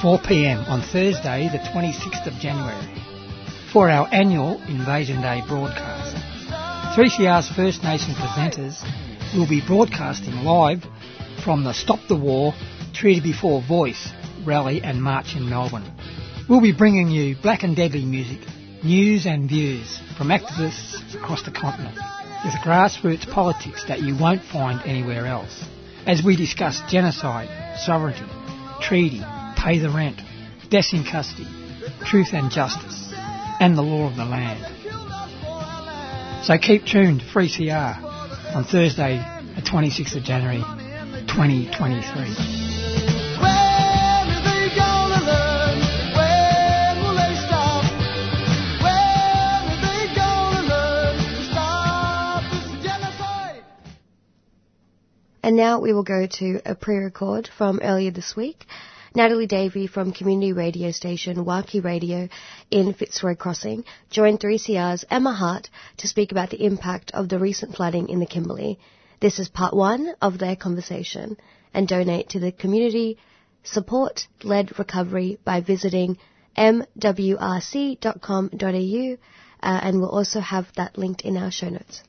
[0.04, 3.02] 4 pm on Thursday, the 26th of January,
[3.72, 6.14] for our annual Invasion Day broadcast.
[6.94, 8.84] 3CR's First Nation presenters
[9.34, 10.84] will be broadcasting live
[11.42, 12.52] from the Stop the War
[12.92, 14.10] Treaty Before Voice
[14.44, 15.90] rally and march in Melbourne.
[16.50, 18.40] We'll be bringing you Black and Deadly music,
[18.84, 21.96] news and views from activists across the continent
[22.44, 25.64] with grassroots politics that you won't find anywhere else
[26.06, 28.28] as we discuss genocide, sovereignty,
[28.82, 29.22] treaty,
[29.64, 30.20] pay the rent,
[30.68, 31.48] death in custody,
[32.04, 33.10] truth and justice,
[33.60, 34.60] and the law of the land.
[36.44, 37.20] So keep tuned.
[37.20, 39.16] To 3CR on Thursday,
[39.56, 40.62] the 26th of January,
[41.28, 42.74] 2023.
[55.42, 58.66] And now we will go to a pre-record from earlier this week.
[59.16, 62.28] Natalie Davey from community radio station Wangki Radio
[62.68, 67.76] in Fitzroy Crossing joined 3CR's Emma Hart to speak about the impact of the recent
[67.76, 68.80] flooding in the Kimberley.
[69.20, 71.36] This is part one of their conversation
[71.72, 73.16] and donate to the community
[73.62, 76.18] support led recovery by visiting
[76.56, 77.38] mwrc.com.au
[79.62, 82.02] uh, and we'll also have that linked in our show notes.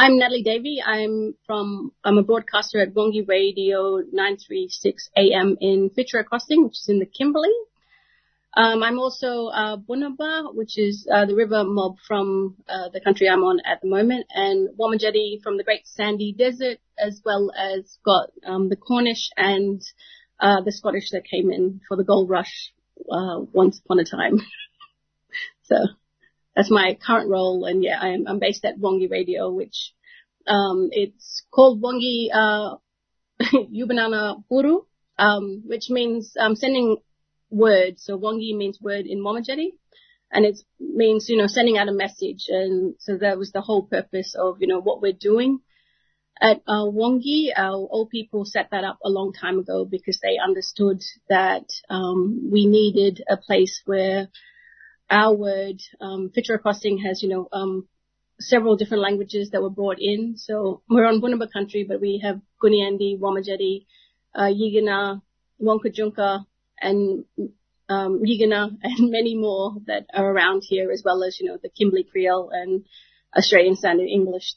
[0.00, 0.80] I'm Natalie Davey.
[0.80, 6.86] I'm from, I'm a broadcaster at Wangki Radio 936 AM in Fitzroy Crossing, which is
[6.88, 7.52] in the Kimberley.
[8.56, 13.28] Um, I'm also uh, Bunaba, which is uh, the river mob from uh, the country
[13.28, 17.98] I'm on at the moment, and Wamajeti from the Great Sandy Desert, as well as
[18.04, 19.82] got um, the Cornish and
[20.38, 22.72] uh, the Scottish that came in for the gold rush
[23.10, 24.38] uh, once upon a time.
[25.64, 25.74] so
[26.58, 29.94] that's my current role, and yeah, I'm, I'm based at Wangki Radio, which
[30.48, 32.78] um, it's called Wangki uh,
[33.72, 34.80] Yubanana Buru,
[35.20, 36.96] um, which means um, sending
[37.48, 38.00] word.
[38.00, 39.68] So Wangki means word in Momajedi,
[40.32, 43.84] and it means you know sending out a message, and so that was the whole
[43.84, 45.60] purpose of you know what we're doing.
[46.40, 50.38] At uh, Wangki, our old people set that up a long time ago because they
[50.44, 54.26] understood that um, we needed a place where
[55.10, 57.88] our word, um, Fitzroy Crossing has, you know, um,
[58.40, 60.36] several different languages that were brought in.
[60.36, 63.86] So we're on Bunaba country, but we have Guniandi, Wamajedi,
[64.34, 65.22] uh, Yigana,
[65.60, 66.44] Wonkajunka,
[66.80, 67.24] and
[67.88, 71.70] um, Yigana, and many more that are around here, as well as, you know, the
[71.70, 72.84] Kimberley Creole and
[73.36, 74.54] Australian Standard English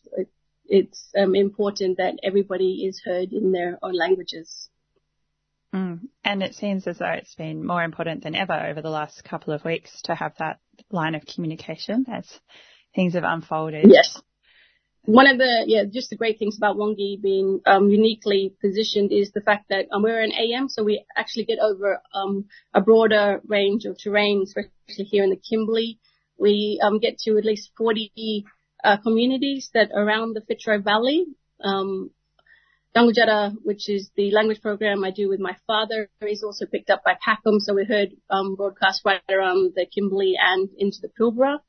[0.72, 4.70] it's um, important that everybody is heard in their own languages.
[5.74, 6.00] Mm.
[6.26, 9.54] And it seems as though it's been more important than ever over the last couple
[9.54, 10.60] of weeks to have that
[10.92, 12.28] line of communication as
[12.94, 13.86] things have unfolded.
[13.88, 14.20] Yes.
[15.06, 19.32] One of the, yeah, just the great things about Wangki being um, uniquely positioned is
[19.32, 23.42] the fact that um, we're an AM, so we actually get over um, a broader
[23.48, 26.00] range of terrain, especially here in the Kimberley.
[26.38, 28.46] We um, get to at least 40
[28.84, 31.26] uh, communities that around the Fitzroy Valley.
[31.64, 32.12] Um,
[32.96, 37.04] Dangujara, which is the language program I do with my father, is also picked up
[37.06, 41.60] by PAKAM, so we heard um, broadcast right around the Kimberley and into the Pilbara.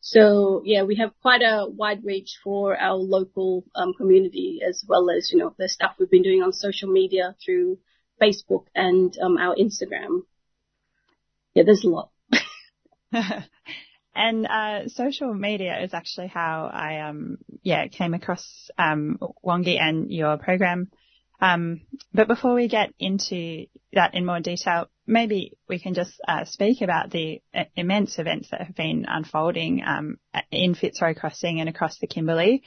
[0.00, 5.10] So yeah, we have quite a wide reach for our local um, community as well
[5.10, 7.78] as you know the stuff we've been doing on social media through
[8.20, 10.22] Facebook and um, our Instagram.
[11.54, 12.10] Yeah, there's a lot.
[14.16, 20.10] And uh, social media is actually how I um yeah came across um Wangki and
[20.10, 20.90] your program.
[21.40, 21.82] Um,
[22.14, 26.80] but before we get into that in more detail, maybe we can just uh, speak
[26.80, 30.16] about the uh, immense events that have been unfolding um,
[30.50, 32.62] in Fitzroy Crossing and across the Kimberley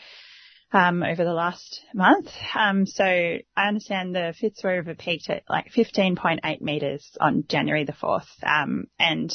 [0.72, 2.30] um, over the last month.
[2.56, 7.94] Um, so I understand the Fitzroy River peaked at like 15.8 metres on January the
[7.94, 9.34] 4th, um, and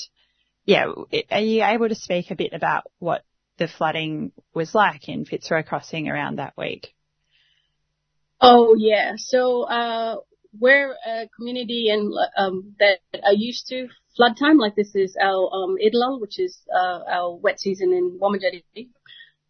[0.64, 0.86] yeah,
[1.30, 3.22] are you able to speak a bit about what
[3.58, 6.94] the flooding was like in Fitzroy Crossing around that week?
[8.40, 10.16] Oh yeah, so uh,
[10.58, 14.58] we're a community and um, that are used to flood time.
[14.58, 18.88] Like this is our um, Idlal, which is uh, our wet season in Wamajadi.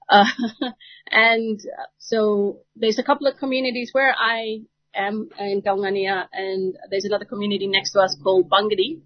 [0.09, 0.25] Uh,
[1.11, 1.61] and
[1.99, 4.61] so there's a couple of communities where I
[4.95, 9.01] am in Taungania, and there's another community next to us called Bangadi.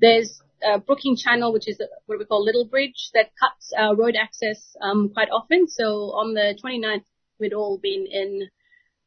[0.00, 4.14] There's uh, Brooking Channel, which is what we call Little Bridge, that cuts our road
[4.20, 5.68] access um, quite often.
[5.68, 7.04] So on the 29th,
[7.38, 8.48] we'd all been in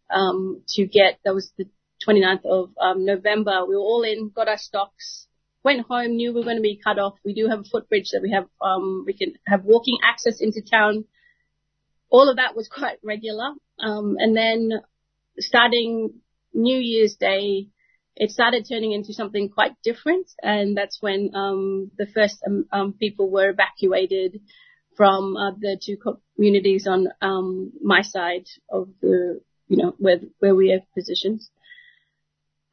[0.09, 1.65] um, to get, that was the
[2.07, 3.65] 29th of um, November.
[3.67, 5.27] We were all in, got our stocks,
[5.63, 7.15] went home, knew we were going to be cut off.
[7.23, 10.61] We do have a footbridge that we have, um, we can have walking access into
[10.61, 11.05] town.
[12.09, 13.53] All of that was quite regular.
[13.79, 14.71] Um, and then
[15.37, 16.13] starting
[16.53, 17.67] New Year's Day,
[18.19, 22.93] it started turning into something quite different, and that's when um, the first um, um,
[22.93, 24.41] people were evacuated
[24.97, 25.97] from uh, the two
[26.35, 29.39] communities on um, my side of the,
[29.69, 31.49] you know, where where we have positions.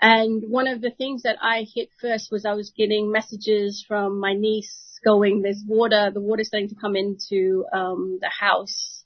[0.02, 4.18] And one of the things that I hit first was I was getting messages from
[4.18, 6.10] my niece going, "There's water.
[6.12, 9.04] The water's starting to come into um, the house.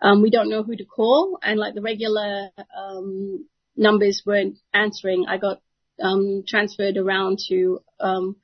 [0.00, 5.26] Um, we don't know who to call." And like the regular um, numbers weren't answering.
[5.26, 5.60] I got
[6.00, 8.36] um, transferred around to um,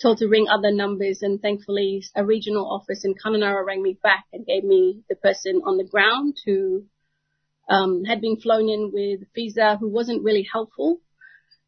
[0.00, 4.24] told to ring other numbers, and thankfully a regional office in Kununurra rang me back
[4.32, 6.84] and gave me the person on the ground who
[7.68, 11.00] um, had been flown in with visa, who wasn't really helpful.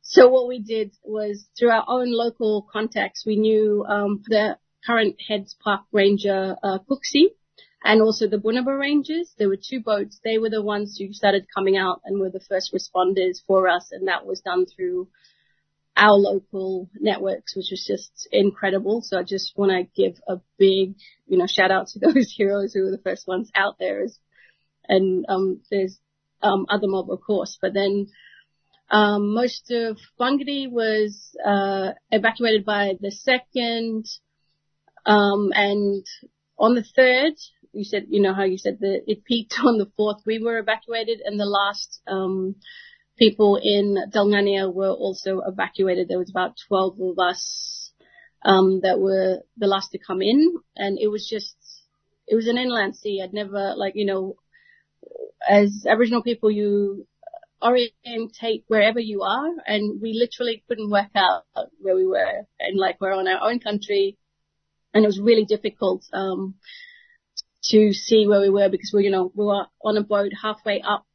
[0.03, 4.57] So what we did was through our own local contacts, we knew um, the
[4.87, 7.35] current heads park ranger uh, Cooksey
[7.83, 9.33] and also the Bunaba Rangers.
[9.38, 10.21] There were two boats.
[10.22, 13.88] They were the ones who started coming out and were the first responders for us,
[13.92, 15.09] and that was done through
[15.96, 19.03] our local networks, which was just incredible.
[19.03, 20.95] So I just want to give a big,
[21.26, 24.07] you know, shout out to those heroes who were the first ones out there.
[24.88, 25.99] And um, there's
[26.42, 28.09] um, other mob, of course, but then
[28.91, 34.07] um, most of Bangadi was uh, evacuated by the second,
[35.07, 36.04] um, and
[36.59, 37.34] on the third,
[37.72, 40.22] you said, you know how you said that it peaked on the fourth.
[40.26, 42.57] We were evacuated, and the last um,
[43.18, 46.09] people in Dalngania were also evacuated.
[46.09, 47.92] There was about 12 of us
[48.45, 51.57] um, that were the last to come in, and it was just,
[52.26, 53.21] it was an inland sea.
[53.22, 54.37] I'd never, like, you know,
[55.49, 57.07] as Aboriginal people, you
[57.63, 61.45] orientate wherever you are, and we literally couldn't work out
[61.80, 64.17] where we were, and like we're on our own country,
[64.95, 66.55] and it was really difficult um,
[67.62, 70.80] to see where we were because we, you know, we were on a boat halfway
[70.80, 71.07] up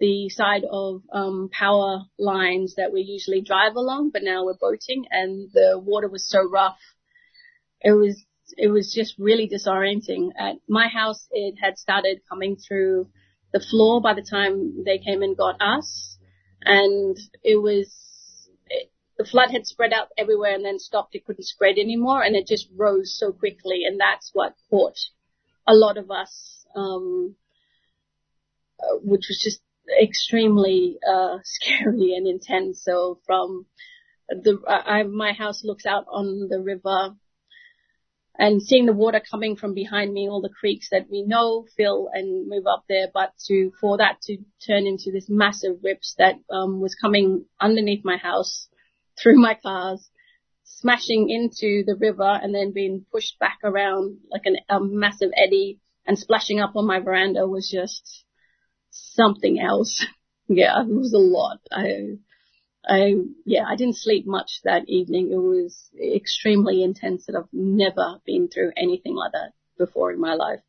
[0.00, 5.04] the side of um, power lines that we usually drive along, but now we're boating,
[5.10, 6.78] and the water was so rough.
[7.80, 8.24] It was
[8.56, 10.30] it was just really disorienting.
[10.38, 13.08] At my house, it had started coming through
[13.52, 16.18] the floor by the time they came and got us,
[16.62, 17.88] and it was
[19.16, 21.14] the flood had spread out everywhere and then stopped.
[21.14, 24.98] It couldn't spread anymore, and it just rose so quickly, and that's what caught
[25.66, 27.34] a lot of us, um,
[28.80, 29.60] uh, which was just
[30.02, 32.82] extremely uh, scary and intense.
[32.84, 33.66] So from
[34.28, 37.14] the I, my house looks out on the river
[38.36, 42.08] and seeing the water coming from behind me, all the creeks that we know fill
[42.12, 46.34] and move up there, but to for that to turn into this massive rips that
[46.50, 48.68] um, was coming underneath my house,
[49.22, 50.08] through my cars,
[50.64, 55.80] smashing into the river, and then being pushed back around like an, a massive eddy
[56.06, 58.24] and splashing up on my veranda was just
[58.90, 60.04] something else.
[60.48, 61.60] yeah, it was a lot.
[61.70, 62.18] I
[62.86, 63.14] I,
[63.46, 65.30] yeah, I didn't sleep much that evening.
[65.32, 70.34] It was extremely intense and I've never been through anything like that before in my
[70.34, 70.60] life.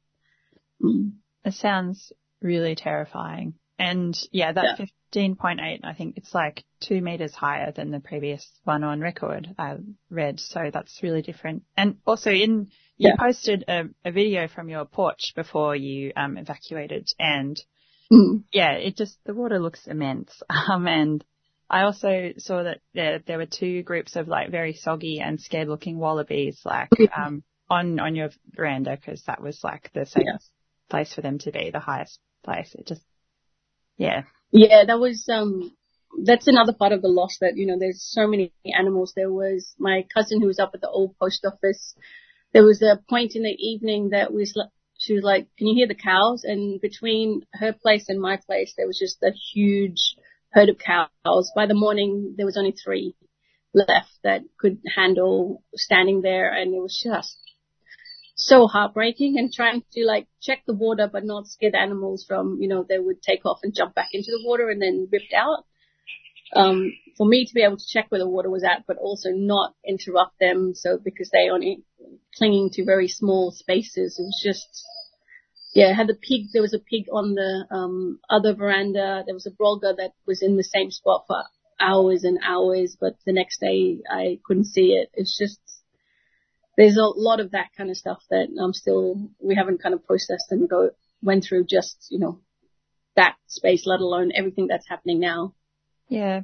[0.81, 1.13] Mm.
[1.43, 3.55] It sounds really terrifying.
[3.77, 4.85] And yeah, that yeah.
[5.13, 9.77] 15.8, I think it's like two meters higher than the previous one on record I
[10.09, 10.39] read.
[10.39, 11.63] So that's really different.
[11.75, 13.15] And also in, you yeah.
[13.17, 17.61] posted a, a, video from your porch before you um, evacuated and
[18.11, 18.43] mm.
[18.53, 20.41] yeah, it just, the water looks immense.
[20.69, 21.23] Um, and
[21.69, 25.67] I also saw that there, there were two groups of like very soggy and scared
[25.67, 30.37] looking wallabies like um, on on your veranda because that was like the safest yeah.
[30.89, 32.73] place for them to be, the highest place.
[32.75, 33.01] It just
[33.97, 34.23] yeah.
[34.51, 35.75] Yeah, that was um
[36.23, 39.13] that's another part of the loss that you know there's so many animals.
[39.15, 41.95] There was my cousin who was up at the old post office.
[42.53, 44.57] There was a point in the evening that was
[44.97, 48.73] she was like, "Can you hear the cows?" And between her place and my place,
[48.77, 50.15] there was just a huge
[50.51, 51.51] herd of cows.
[51.55, 53.15] By the morning, there was only three
[53.73, 57.37] left that could handle standing there, and it was just
[58.35, 59.37] so heartbreaking.
[59.37, 62.85] And trying to like check the water, but not scare the animals from, you know,
[62.87, 65.65] they would take off and jump back into the water and then ripped out.
[66.55, 69.29] Um, for me to be able to check where the water was at, but also
[69.31, 70.73] not interrupt them.
[70.75, 71.83] So because they only
[72.37, 74.85] clinging to very small spaces, it was just
[75.75, 76.47] yeah, had the pig.
[76.53, 79.23] There was a pig on the um, other veranda.
[79.25, 81.43] There was a brolga that was in the same spot for
[81.79, 85.09] hours and hours, but the next day I couldn't see it.
[85.13, 85.59] It's just
[86.77, 90.05] there's a lot of that kind of stuff that I'm still we haven't kind of
[90.05, 90.91] processed and go
[91.21, 92.39] went through just you know
[93.15, 95.53] that space, let alone everything that's happening now.
[96.09, 96.41] Yeah.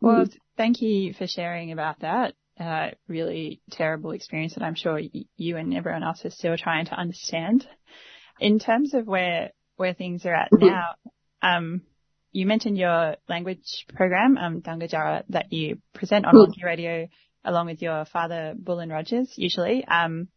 [0.00, 0.36] Well, mm-hmm.
[0.56, 2.34] thank you for sharing about that.
[2.58, 5.00] Uh, really terrible experience that I'm sure
[5.36, 7.66] you and everyone else is still trying to understand.
[8.40, 10.94] In terms of where where things are at now,
[11.42, 11.82] um,
[12.30, 17.08] you mentioned your language program, um, Dangajara, that you present on Wangki Radio
[17.44, 19.84] along with your father, Bullen Rogers, usually.
[19.84, 20.28] Um,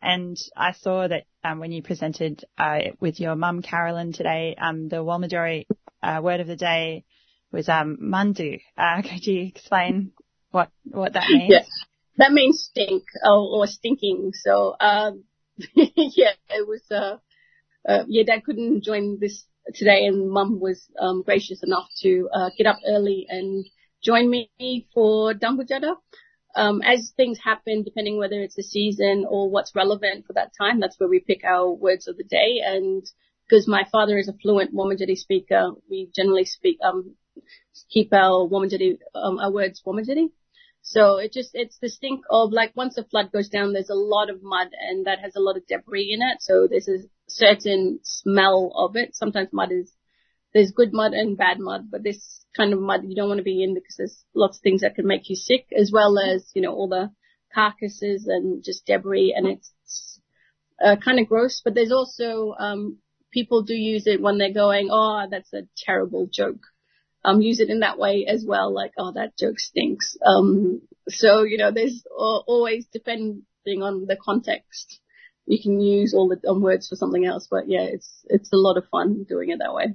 [0.00, 4.88] and I saw that um, when you presented uh, with your mum, Carolyn, today, um,
[4.88, 5.66] the Walmadjori
[6.02, 7.04] uh, word of the day
[7.50, 8.60] was um, mandu.
[8.76, 10.12] Uh, could you explain
[10.50, 11.50] what what that means?
[11.50, 11.68] Yes,
[12.16, 14.32] that means stink or, or stinking.
[14.34, 15.24] So um,
[15.74, 17.16] yeah, it was uh,
[17.88, 19.44] uh, yeah, dad couldn't join this
[19.74, 23.66] today and mum was um, gracious enough to uh, get up early and
[24.02, 24.50] join me
[24.94, 25.94] for Dambujada.
[26.54, 30.80] Um, as things happen, depending whether it's the season or what's relevant for that time,
[30.80, 32.60] that's where we pick our words of the day.
[32.64, 33.04] And
[33.48, 37.14] because my father is a fluent Wamajiri speaker, we generally speak, um,
[37.90, 40.30] keep our Wamajiri, um, our words Wamajiri.
[40.82, 43.94] So it just, it's the stink of like once the flood goes down, there's a
[43.94, 46.38] lot of mud and that has a lot of debris in it.
[46.40, 49.14] So there's a certain smell of it.
[49.14, 49.92] Sometimes mud is,
[50.54, 53.44] there's good mud and bad mud, but this kind of mud you don't want to
[53.44, 56.50] be in because there's lots of things that can make you sick as well as,
[56.54, 57.10] you know, all the
[57.54, 60.20] carcasses and just debris and it's
[60.84, 62.98] uh, kind of gross, but there's also, um,
[63.32, 66.62] people do use it when they're going, oh, that's a terrible joke.
[67.24, 70.16] Um, use it in that way as well, like, oh, that joke stinks.
[70.24, 75.00] Um, so, you know, there's always depending on the context
[75.48, 77.48] you can use all the um, words for something else.
[77.50, 79.94] But yeah, it's it's a lot of fun doing it that way.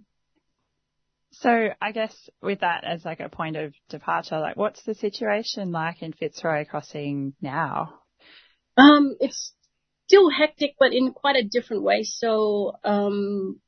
[1.33, 5.71] So I guess with that as like a point of departure, like what's the situation
[5.71, 7.99] like in Fitzroy Crossing now?
[8.77, 9.53] Um, it's
[10.07, 12.03] still hectic, but in quite a different way.
[12.03, 13.59] So, um,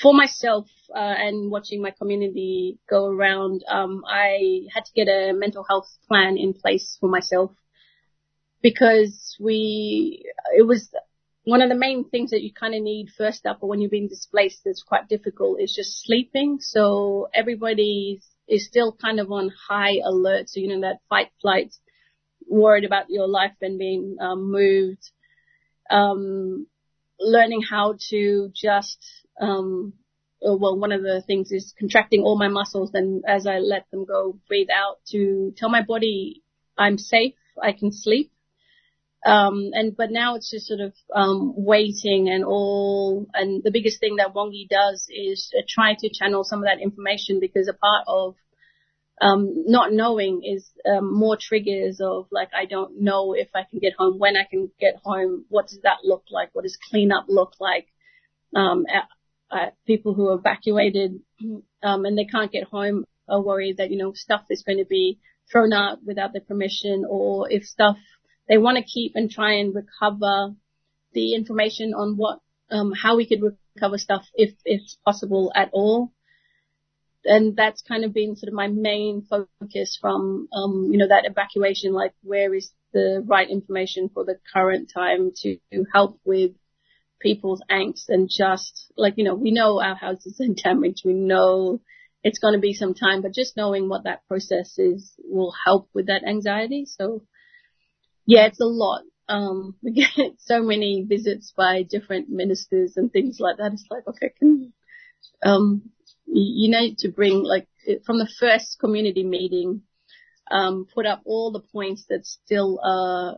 [0.00, 5.32] for myself uh, and watching my community go around, um, I had to get a
[5.32, 7.52] mental health plan in place for myself
[8.62, 10.24] because we
[10.56, 10.88] it was
[11.44, 14.08] one of the main things that you kind of need first up when you're being
[14.08, 16.58] displaced that's quite difficult is just sleeping.
[16.60, 20.48] So everybody is still kind of on high alert.
[20.48, 21.74] So, you know, that fight, flight,
[22.48, 25.10] worried about your life and being um, moved.
[25.90, 26.66] Um,
[27.20, 28.98] learning how to just,
[29.40, 29.92] um,
[30.40, 34.04] well, one of the things is contracting all my muscles and as I let them
[34.04, 36.42] go, breathe out to tell my body
[36.76, 38.32] I'm safe, I can sleep.
[39.24, 43.98] Um, and, but now it's just sort of, um, waiting and all, and the biggest
[43.98, 47.72] thing that Wangki does is uh, try to channel some of that information because a
[47.72, 48.34] part of,
[49.22, 53.78] um, not knowing is, um, more triggers of like, I don't know if I can
[53.78, 56.50] get home, when I can get home, what does that look like?
[56.52, 57.86] What does cleanup look like?
[58.54, 58.84] Um,
[59.50, 61.20] uh, people who are evacuated,
[61.82, 64.84] um, and they can't get home are worried that, you know, stuff is going to
[64.84, 65.18] be
[65.50, 67.96] thrown out without their permission or if stuff
[68.48, 70.54] they want to keep and try and recover
[71.12, 72.40] the information on what,
[72.70, 76.12] um, how we could recover stuff if, if possible at all.
[77.24, 81.24] And that's kind of been sort of my main focus from, um, you know, that
[81.24, 86.52] evacuation, like where is the right information for the current time to, to help with
[87.20, 91.02] people's angst and just like, you know, we know our houses are damaged.
[91.04, 91.80] We know
[92.22, 95.88] it's going to be some time, but just knowing what that process is will help
[95.94, 96.84] with that anxiety.
[96.86, 97.22] So
[98.26, 99.02] yeah, it's a lot.
[99.28, 103.72] Um, we get so many visits by different ministers and things like that.
[103.72, 104.72] It's like, okay, can,
[105.42, 105.90] um,
[106.26, 107.68] you need to bring like
[108.06, 109.82] from the first community meeting,
[110.50, 113.36] um, put up all the points that still are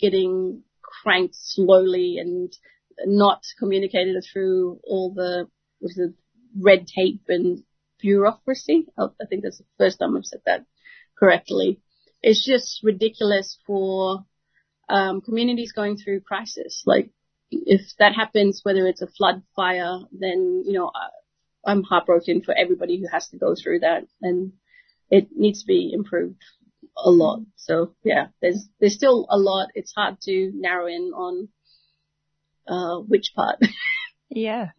[0.00, 2.52] getting cranked slowly and
[3.04, 5.48] not communicated through all the,
[5.80, 6.14] the
[6.58, 7.62] red tape and
[8.00, 8.86] bureaucracy.
[8.98, 10.64] I think that's the first time I've said that
[11.18, 11.80] correctly
[12.22, 14.24] it's just ridiculous for
[14.88, 16.82] um, communities going through crisis.
[16.86, 17.10] Like
[17.50, 22.54] if that happens, whether it's a flood, fire, then you know I, I'm heartbroken for
[22.56, 24.52] everybody who has to go through that, and
[25.10, 26.42] it needs to be improved
[26.96, 27.40] a lot.
[27.56, 29.68] So yeah, there's there's still a lot.
[29.74, 31.48] It's hard to narrow in on
[32.66, 33.58] uh, which part.
[34.28, 34.70] yeah.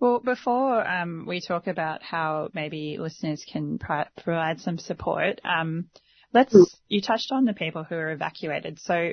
[0.00, 5.90] Well, before um, we talk about how maybe listeners can provide some support, um,
[6.32, 6.54] Let's,
[6.88, 8.78] you touched on the people who were evacuated.
[8.80, 9.12] So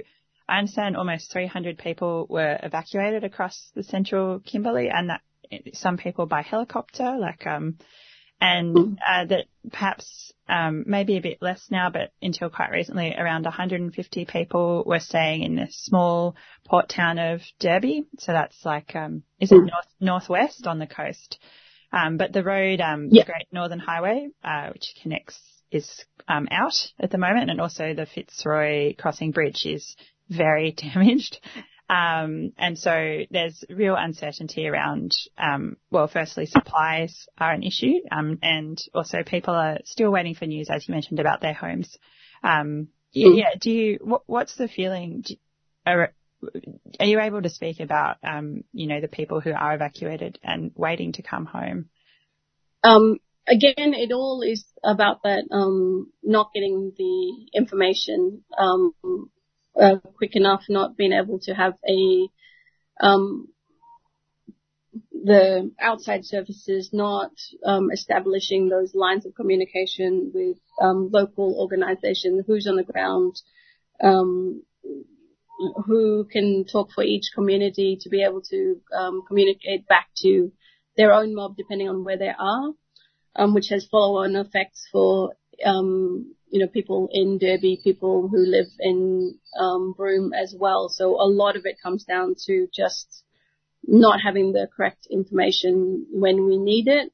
[0.49, 5.21] I understand almost 300 people were evacuated across the central Kimberley and that
[5.73, 7.77] some people by helicopter, like, um,
[8.39, 13.43] and uh, that perhaps um, maybe a bit less now, but until quite recently, around
[13.43, 16.35] 150 people were staying in the small
[16.65, 18.05] port town of Derby.
[18.19, 21.39] So that's like, um, is it north northwest on the coast?
[21.91, 23.23] Um, but the road, um, yeah.
[23.23, 25.39] the Great Northern Highway, uh, which connects
[25.71, 29.95] is um, out at the moment, and also the Fitzroy Crossing Bridge is
[30.29, 31.39] very damaged.
[31.89, 38.39] Um, and so there's real uncertainty around, um, well, firstly, supplies are an issue, um,
[38.41, 41.97] and also people are still waiting for news, as you mentioned, about their homes.
[42.43, 43.37] Um, mm.
[43.37, 45.23] yeah, do you, what, what's the feeling?
[45.25, 45.35] Do,
[45.85, 46.13] are,
[46.99, 50.71] are you able to speak about, um, you know, the people who are evacuated and
[50.75, 51.89] waiting to come home?
[52.83, 58.93] Um, again, it all is about that um, not getting the information um,
[59.79, 62.27] uh, quick enough, not being able to have a
[62.99, 63.47] um,
[65.23, 67.31] the outside services not
[67.65, 73.35] um, establishing those lines of communication with um, local organizations, who's on the ground,
[74.03, 74.63] um,
[75.85, 78.79] who can talk for each community to be able to
[79.27, 80.51] communicate back to
[80.97, 82.73] their own mob depending on where they are
[83.37, 85.33] um, which has follow-on effects for
[85.65, 90.89] um, you know people in Derby, people who live in um, Broome as well.
[90.89, 93.23] So a lot of it comes down to just
[93.83, 97.11] not having the correct information when we need it.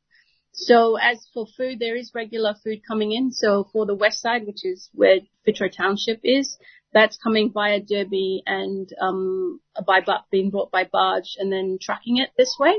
[0.53, 3.31] So as for food, there is regular food coming in.
[3.31, 6.57] So for the west side, which is where Fitzroy Township is,
[6.93, 10.01] that's coming via Derby and um, by
[10.31, 12.75] being brought by barge and then tracking it this way.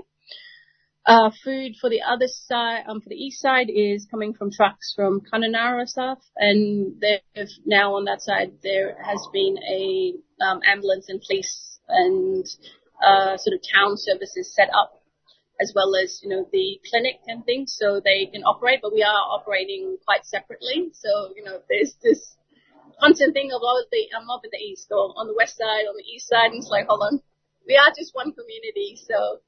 [1.07, 4.95] Uh, food for the other side, um, for the east side is coming from trucks
[4.97, 11.11] from Kununurra stuff, and they've now on that side there has been a um, ambulance
[11.11, 12.47] and police and
[13.05, 15.03] uh, sort of town services set up,
[15.61, 18.81] as well as you know the clinic and things, so they can operate.
[18.81, 22.35] But we are operating quite separately, so you know there's this
[22.99, 25.85] constant thing of all the I'm up in the east or on the west side,
[25.85, 27.21] on the east side, and it's like hold on,
[27.69, 29.45] we are just one community, so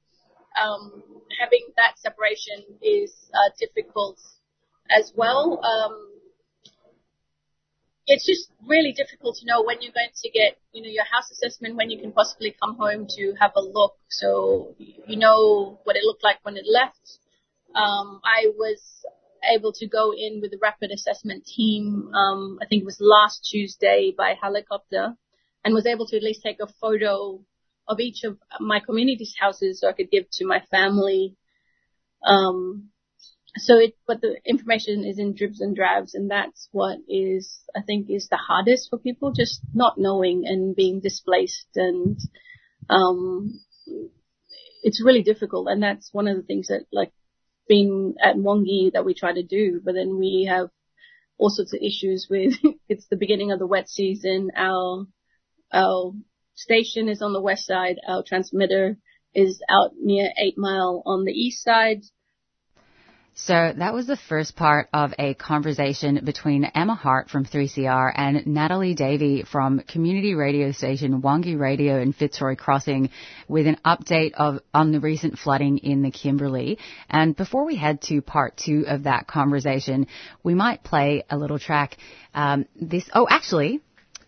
[0.61, 1.03] um,
[1.41, 4.19] having that separation is uh, difficult
[4.91, 5.61] as well.
[5.65, 6.12] Um,
[8.07, 11.31] it's just really difficult to know when you're going to get, you know, your house
[11.31, 15.97] assessment, when you can possibly come home to have a look, so you know what
[15.97, 17.19] it looked like when it left.
[17.74, 18.81] Um, I was
[19.53, 22.11] able to go in with the rapid assessment team.
[22.15, 25.16] Um, I think it was last Tuesday by helicopter,
[25.65, 27.41] and was able to at least take a photo
[27.89, 31.37] of each of my community's houses so I could give to my family.
[32.27, 32.91] Um,
[33.59, 37.81] so it, but the information is in dribs and drabs, and that's what is, I
[37.83, 42.19] think, is the hardest for people, just not knowing and being displaced, and
[42.91, 43.61] um,
[44.83, 45.69] it's really difficult.
[45.71, 47.13] And that's one of the things that, like,
[47.67, 50.69] being at Wangki that we try to do, but then we have
[51.39, 52.55] all sorts of issues with.
[52.89, 54.51] it's the beginning of the wet season.
[54.57, 55.07] Our
[55.73, 56.13] our
[56.57, 57.97] station is on the west side.
[58.09, 58.97] Our transmitter
[59.35, 62.03] is out near Eight Mile on the east side.
[63.39, 68.47] So that was the first part of a conversation between Emma Hart from 3CR and
[68.47, 73.11] Natalie Davey from community radio station Wangki Radio in Fitzroy Crossing
[73.47, 76.78] with an update of on the recent flooding in the Kimberley.
[77.11, 80.07] And before we head to part two of that conversation,
[80.43, 81.99] we might play a little track.
[82.33, 83.83] Um, this oh actually.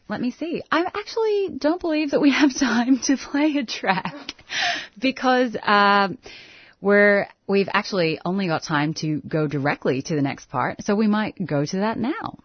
[0.08, 0.62] Let me see.
[0.72, 4.34] I actually don't believe that we have time to play a track
[4.98, 6.18] because um,
[6.80, 11.08] we're we've actually only got time to go directly to the next part, so we
[11.08, 12.38] might go to that now.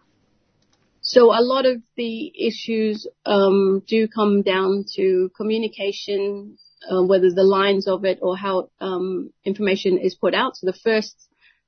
[1.00, 6.56] So a lot of the issues um, do come down to communication,
[6.90, 10.56] uh, whether the lines of it or how um, information is put out.
[10.56, 11.14] So the first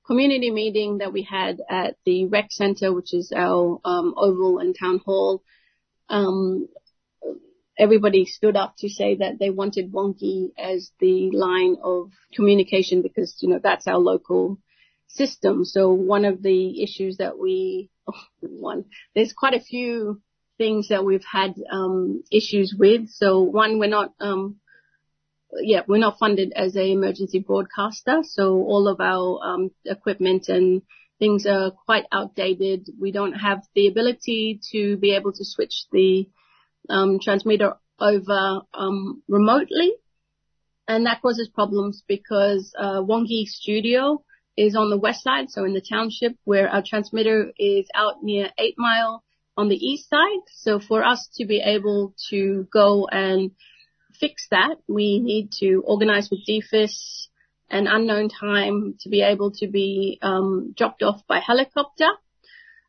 [0.06, 4.74] community meeting that we had at the rec center, which is our um, oval and
[4.78, 5.42] town hall,
[7.78, 13.36] everybody stood up to say that they wanted Wangki as the line of communication because,
[13.40, 14.58] you know, that's our local
[15.08, 15.64] system.
[15.64, 18.84] So one of the issues that we, oh, one,
[19.14, 20.22] there's quite a few
[20.58, 23.10] things that we've had, um, issues with.
[23.10, 24.56] So one, we're not, um,
[25.60, 28.20] yeah, we're not funded as a emergency broadcaster.
[28.22, 30.82] So all of our, um, equipment and
[31.18, 32.88] things are quite outdated.
[33.00, 36.28] We don't have the ability to be able to switch the
[36.88, 39.92] um, transmitter over um, remotely,
[40.86, 44.22] and that causes problems because uh, Wangki Studio
[44.56, 48.50] is on the west side, so in the township, where our transmitter is out near
[48.58, 49.22] Eight Mile
[49.56, 50.40] on the east side.
[50.52, 53.50] So for us to be able to go and
[54.18, 57.28] fix that, we need to organize with DFES
[57.70, 62.08] an unknown time to be able to be um, dropped off by helicopter.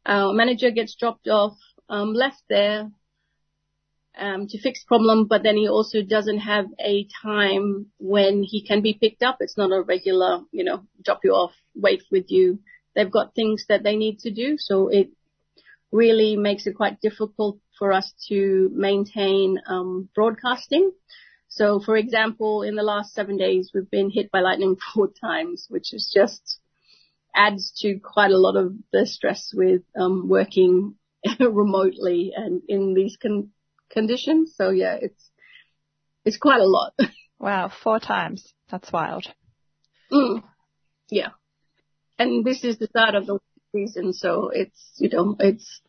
[0.06, 1.58] Our manager gets dropped off,
[1.90, 2.92] um, left there
[4.18, 8.82] um, to fix problem, but then he also doesn't have a time when he can
[8.82, 9.38] be picked up.
[9.40, 12.60] It's not a regular, you know, drop you off, wait with you.
[12.96, 15.10] They've got things that they need to do, so it
[15.92, 20.92] really makes it quite difficult for us to maintain um, broadcasting.
[21.58, 25.66] So, for example, in the last seven days, we've been hit by lightning four times,
[25.70, 26.60] which is just
[27.36, 30.96] adds to quite a lot of the stress with um, working
[31.40, 33.50] remotely and in these con-
[33.90, 34.54] conditions.
[34.56, 35.32] So yeah, it's
[36.26, 36.94] it's quite a lot.
[37.40, 38.52] Wow, four times.
[38.72, 39.28] That's wild.
[40.12, 40.42] Mm.
[41.12, 41.30] Yeah,
[42.18, 43.38] and this is the start of the
[43.72, 45.82] season, so it's you know it's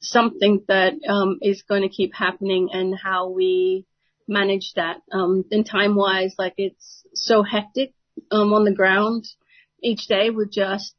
[0.00, 3.86] something that um, is going to keep happening, and how we
[4.28, 4.98] manage that.
[5.12, 7.94] Um, in time wise, like it's so hectic
[8.30, 9.26] um, on the ground
[9.82, 10.94] each day with just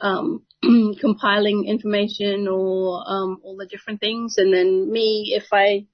[0.00, 0.44] um,
[1.00, 4.34] compiling information or um, all the different things.
[4.38, 5.86] And then me, if I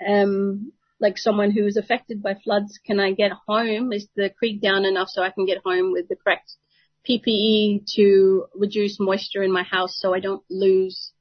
[0.00, 3.92] am like someone who is affected by floods, can I get home?
[3.92, 6.52] Is the creek down enough so I can get home with the correct
[7.08, 11.12] PPE to reduce moisture in my house so I don't lose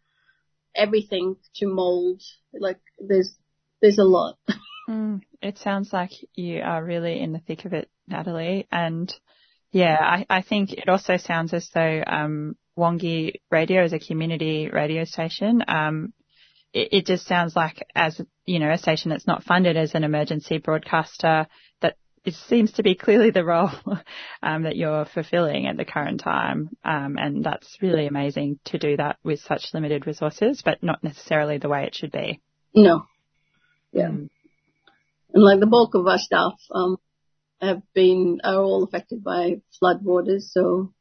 [0.76, 2.22] everything to mold?
[2.54, 3.36] Like there's
[3.84, 4.38] there's a lot.
[4.90, 8.68] Mm, it sounds like you are really in the thick of it, Natalie.
[8.70, 9.10] And
[9.72, 14.70] yeah, I, I think it also sounds as though um, Wangki Radio is a community
[14.70, 15.64] radio station.
[15.70, 16.12] Um,
[16.74, 20.04] it, it, just sounds like as, you know, a station that's not funded as an
[20.04, 21.48] emergency broadcaster
[21.80, 21.96] that
[22.26, 23.72] it seems to be clearly the role
[24.44, 26.72] um, that you're fulfilling at the current time.
[26.84, 31.58] Um, and that's really amazing to do that with such limited resources, but not necessarily
[31.58, 32.42] the way it should be.
[32.76, 33.06] No.
[33.94, 34.10] Yeah.
[34.10, 34.30] Mm.
[35.34, 36.98] And like the bulk of our staff, um,
[37.62, 40.52] have been, are all affected by flood waters.
[40.52, 40.94] So,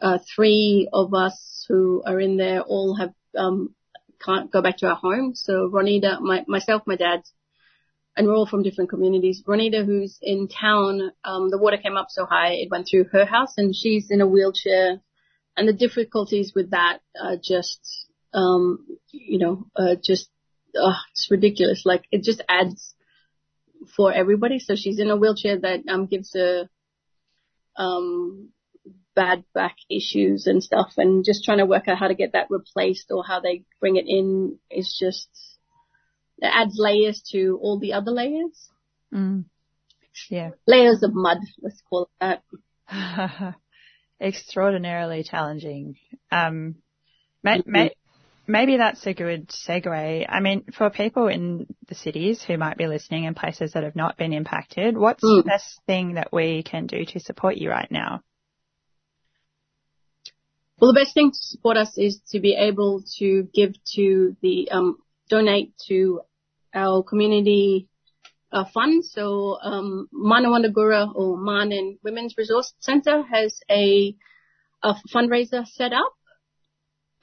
[0.00, 3.74] uh, three of us who are in there all have um,
[4.24, 5.34] can't go back to our home.
[5.34, 7.22] So Ronita, my, myself, my dad,
[8.16, 9.42] and we're all from different communities.
[9.46, 13.24] Ronita, who's in town, um, the water came up so high it went through her
[13.24, 15.00] house, and she's in a wheelchair.
[15.56, 17.80] And the difficulties with that are just,
[18.34, 20.28] um, you know, uh, just,
[20.80, 21.82] uh, it's ridiculous.
[21.84, 22.94] Like it just adds
[23.96, 24.58] for everybody.
[24.58, 26.68] So she's in a wheelchair that um, gives her
[27.76, 28.50] um,
[29.14, 32.50] bad back issues and stuff, and just trying to work out how to get that
[32.50, 35.28] replaced or how they bring it in is just
[36.38, 38.68] it adds layers to all the other layers.
[39.14, 39.44] Mm.
[40.28, 40.50] Yeah.
[40.66, 42.40] Layers of mud, let's call it
[42.90, 43.54] that.
[44.20, 45.96] Extraordinarily challenging.
[46.30, 46.76] Um,
[47.42, 47.92] may, may,
[48.52, 50.26] maybe that's a good segue.
[50.28, 53.96] I mean, for people in the cities who might be listening in places that have
[53.96, 55.38] not been impacted, what's Mm.
[55.42, 58.20] the best thing that we can do to support you right now?
[60.78, 64.70] Well, the best thing to support us is to be able to give to the,
[64.70, 64.98] um,
[65.28, 66.20] donate to
[66.74, 67.88] our community
[68.52, 69.02] uh, fund.
[69.02, 74.14] So, um, Marninwarntikura or Marnin Women's Resource Center has a,
[74.82, 76.12] a fundraiser set up,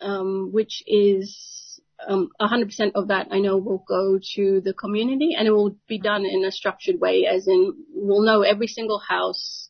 [0.02, 5.48] um, which is, um, 100% of that I know will go to the community and
[5.48, 9.70] it will be done in a structured way as in we'll know every single house,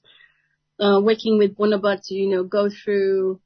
[0.80, 3.42] uh, working with Bunaba to, you know, go through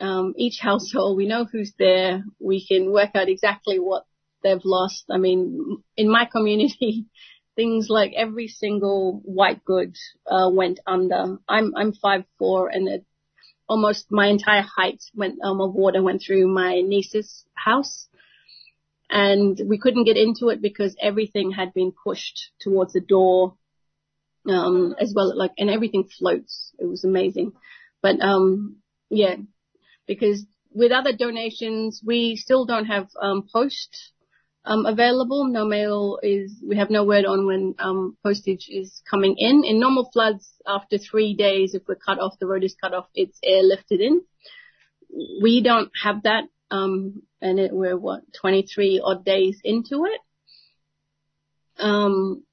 [0.00, 1.16] um, each household.
[1.16, 2.24] We know who's there.
[2.40, 4.04] We can work out exactly what
[4.42, 5.04] they've lost.
[5.10, 7.06] I mean, in my community,
[7.56, 9.96] things like every single white good
[10.26, 11.38] uh, went under.
[11.48, 13.04] I'm I'm five four, and it,
[13.68, 18.08] almost my entire height went um, of water went through my niece's house,
[19.10, 23.56] and we couldn't get into it because everything had been pushed towards the door.
[24.44, 26.72] Um, as well, like, and everything floats.
[26.76, 27.52] It was amazing.
[28.02, 28.78] But, um,
[29.08, 29.36] yeah,
[30.08, 30.44] because
[30.74, 34.12] with other donations, we still don't have um, post
[34.64, 35.44] available.
[35.46, 36.54] No mail is.
[36.66, 39.64] We have no word on when um, postage is coming in.
[39.64, 43.06] In normal floods, after three days, if we're cut off, the road is cut off,
[43.14, 44.22] it's airlifted in.
[45.42, 50.20] We don't have that, um, and it, we're what 23 odd days into it.
[51.78, 52.44] Um,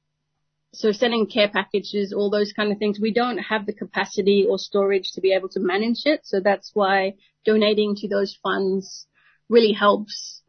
[0.73, 4.57] so sending care packages, all those kind of things, we don't have the capacity or
[4.57, 6.21] storage to be able to manage it.
[6.23, 7.13] So that's why
[7.45, 9.07] donating to those funds
[9.49, 10.41] really helps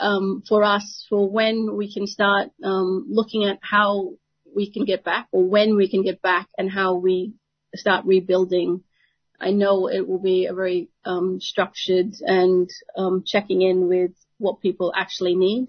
[0.00, 4.12] um, for us for when we can start um, looking at how
[4.54, 7.34] we can get back or when we can get back and how we
[7.74, 8.82] start rebuilding.
[9.38, 14.62] I know it will be a very um, structured and um, checking in with what
[14.62, 15.68] people actually need.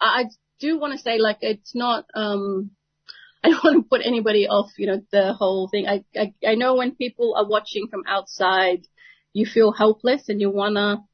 [0.00, 0.26] I
[0.60, 2.06] do want to say, like, it's not.
[2.14, 2.72] Um,
[3.44, 5.86] I don't want to put anybody off, you know, the whole thing.
[5.86, 8.88] I, I I know when people are watching from outside,
[9.32, 11.04] you feel helpless and you wanna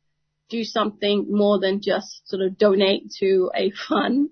[0.52, 4.30] do something more than just sort of donate to a fund.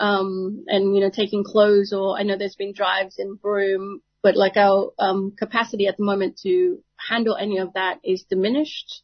[0.00, 4.36] Um, and you know, taking clothes or I know there's been drives in Broome, but
[4.36, 9.02] like our um, capacity at the moment to handle any of that is diminished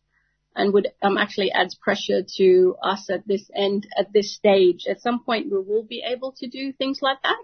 [0.56, 4.86] and would um, actually adds pressure to us at this end, at this stage.
[4.90, 7.38] At some point, we will be able to do things like that.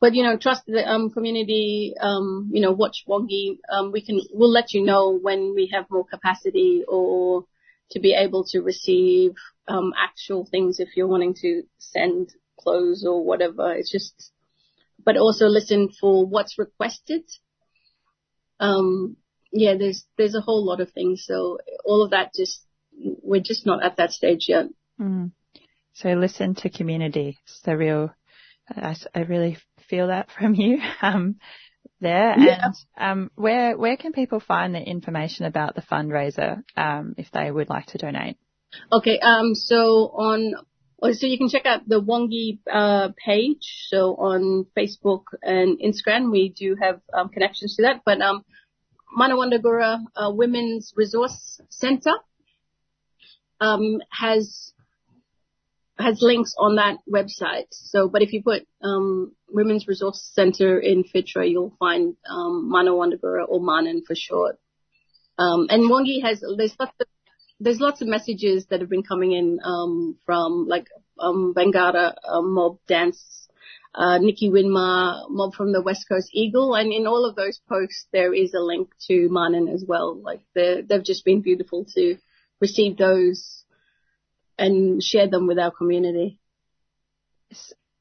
[0.00, 1.94] But you know, trust the um, community.
[2.00, 3.58] Um, you know, watch Wangki.
[3.70, 4.20] Um, we can.
[4.32, 7.44] We'll let you know when we have more capacity or
[7.90, 9.32] to be able to receive
[9.66, 13.72] um, actual things if you're wanting to send clothes or whatever.
[13.72, 14.32] It's just,
[15.04, 17.22] but also listen for what's requested.
[18.60, 19.16] Um,
[19.52, 21.24] yeah, there's there's a whole lot of things.
[21.26, 22.62] So all of that just
[22.92, 24.66] we're just not at that stage yet.
[25.00, 25.32] Mm.
[25.94, 27.38] So listen to community.
[27.44, 28.14] It's the real.
[28.68, 29.56] I, I really
[29.88, 31.36] feel that from you um,
[32.00, 32.34] there.
[32.38, 32.70] Yeah.
[32.96, 37.50] And um, where where can people find the information about the fundraiser um, if they
[37.50, 38.36] would like to donate?
[38.92, 40.54] Okay, um, so on,
[41.14, 43.86] so you can check out the Wangki uh, page.
[43.88, 48.02] So on Facebook and Instagram, we do have um, connections to that.
[48.04, 48.44] But um,
[49.18, 52.12] Marninwarntikura uh, Women's Resource Center
[53.60, 54.72] um, has
[55.98, 57.66] has links on that website.
[57.70, 63.48] So, but if you put um, Women's Resource Center in Fitra, you'll find um, Marninwarntikura
[63.48, 64.58] or Marnin for short.
[65.38, 67.06] Um, and Wangki has there's lots of
[67.60, 70.86] there's lots of messages that have been coming in um, from like
[71.18, 72.12] um, uh,
[72.42, 73.48] mob dance,
[73.94, 78.06] uh, Nikki Winmar mob from the West Coast Eagle, and in all of those posts
[78.12, 80.20] there is a link to Marnin as well.
[80.20, 82.16] Like they've just been beautiful to
[82.60, 83.64] receive those
[84.58, 86.40] and share them with our community.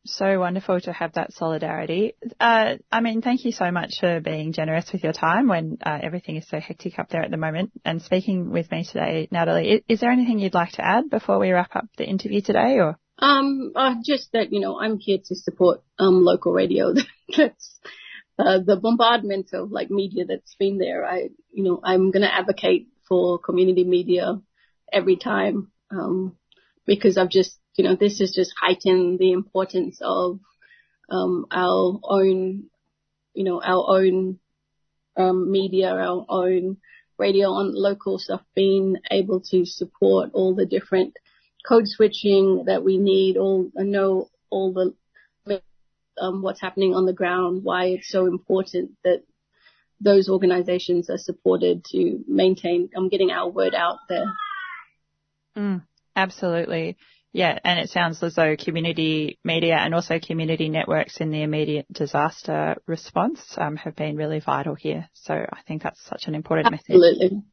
[0.07, 2.15] So wonderful to have that solidarity.
[2.39, 5.99] Uh, I mean, thank you so much for being generous with your time when uh,
[6.01, 9.69] everything is so hectic up there at the moment and speaking with me today, Natalie.
[9.69, 12.79] Is, is there anything you'd like to add before we wrap up the interview today
[12.79, 12.97] or?
[13.19, 16.93] Um, uh, just that, you know, I'm here to support, um, local radio.
[17.38, 17.79] that's,
[18.39, 21.03] uh, the bombardment of like media that's been there.
[21.03, 24.39] I, you know, I'm going to advocate for community media
[24.93, 26.38] every time, um,
[26.88, 30.39] because I've just, you know, this has just heightened the importance of,
[31.09, 32.64] um, our own,
[33.34, 34.39] you know, our own,
[35.15, 36.77] um, media, our own
[37.19, 41.14] radio on local stuff being able to support all the different
[41.68, 44.93] code switching that we need, all know all the
[46.19, 49.23] um, what's happening on the ground, why it's so important that
[49.99, 54.34] those organizations are supported to maintain um, getting our word out there.
[55.55, 55.84] Mm,
[56.18, 56.98] absolutely.
[57.34, 61.85] Yeah, and it sounds as though community media and also community networks in the immediate
[61.91, 65.07] disaster response um, have been really vital here.
[65.14, 67.30] So I think that's such an important Absolutely.
[67.30, 67.44] message.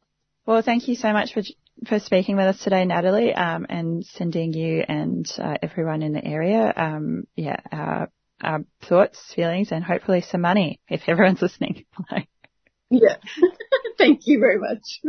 [0.46, 1.42] Well, thank you so much for
[1.86, 6.24] for speaking with us today, Natalie, um, and sending you and uh, everyone in the
[6.24, 8.10] area, um, yeah, our,
[8.40, 11.84] our thoughts, feelings, and hopefully some money if everyone's listening.
[12.90, 13.16] yeah,
[13.98, 15.00] thank you very much.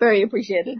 [0.00, 0.78] Very appreciated.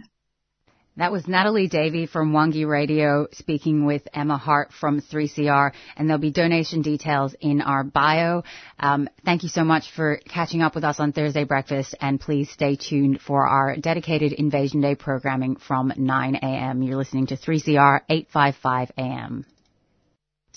[0.97, 6.21] That was Natalie Davey from Wangki Radio speaking with Emma Hart from 3CR, and there'll
[6.21, 8.43] be donation details in our bio.
[8.79, 12.49] Um, thank you so much for catching up with us on Thursday Breakfast, and please
[12.49, 16.81] stay tuned for our dedicated Invasion Day programming from 9 a.m.
[16.81, 19.45] You're listening to 3CR 855 a.m.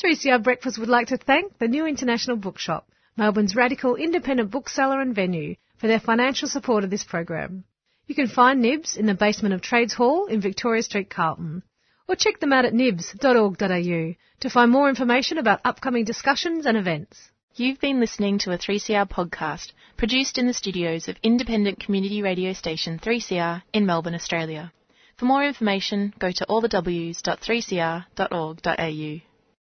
[0.01, 5.17] 3CR Breakfast would like to thank the New International Bookshop, Melbourne's radical independent bookseller and
[5.17, 7.65] venue, for their financial support of this program.
[8.09, 11.63] You can find Nibs in the basement of Trades Hall in Victoria Street, Carlton.
[12.09, 17.31] Or check them out at nibs.org.au to find more information about upcoming discussions and events.
[17.55, 22.55] You've been listening to a 3CR podcast produced in the studios of independent community radio
[22.55, 24.73] station 3CR in Melbourne, Australia.
[25.19, 29.28] For more information, go to allthews.3cr.org.au.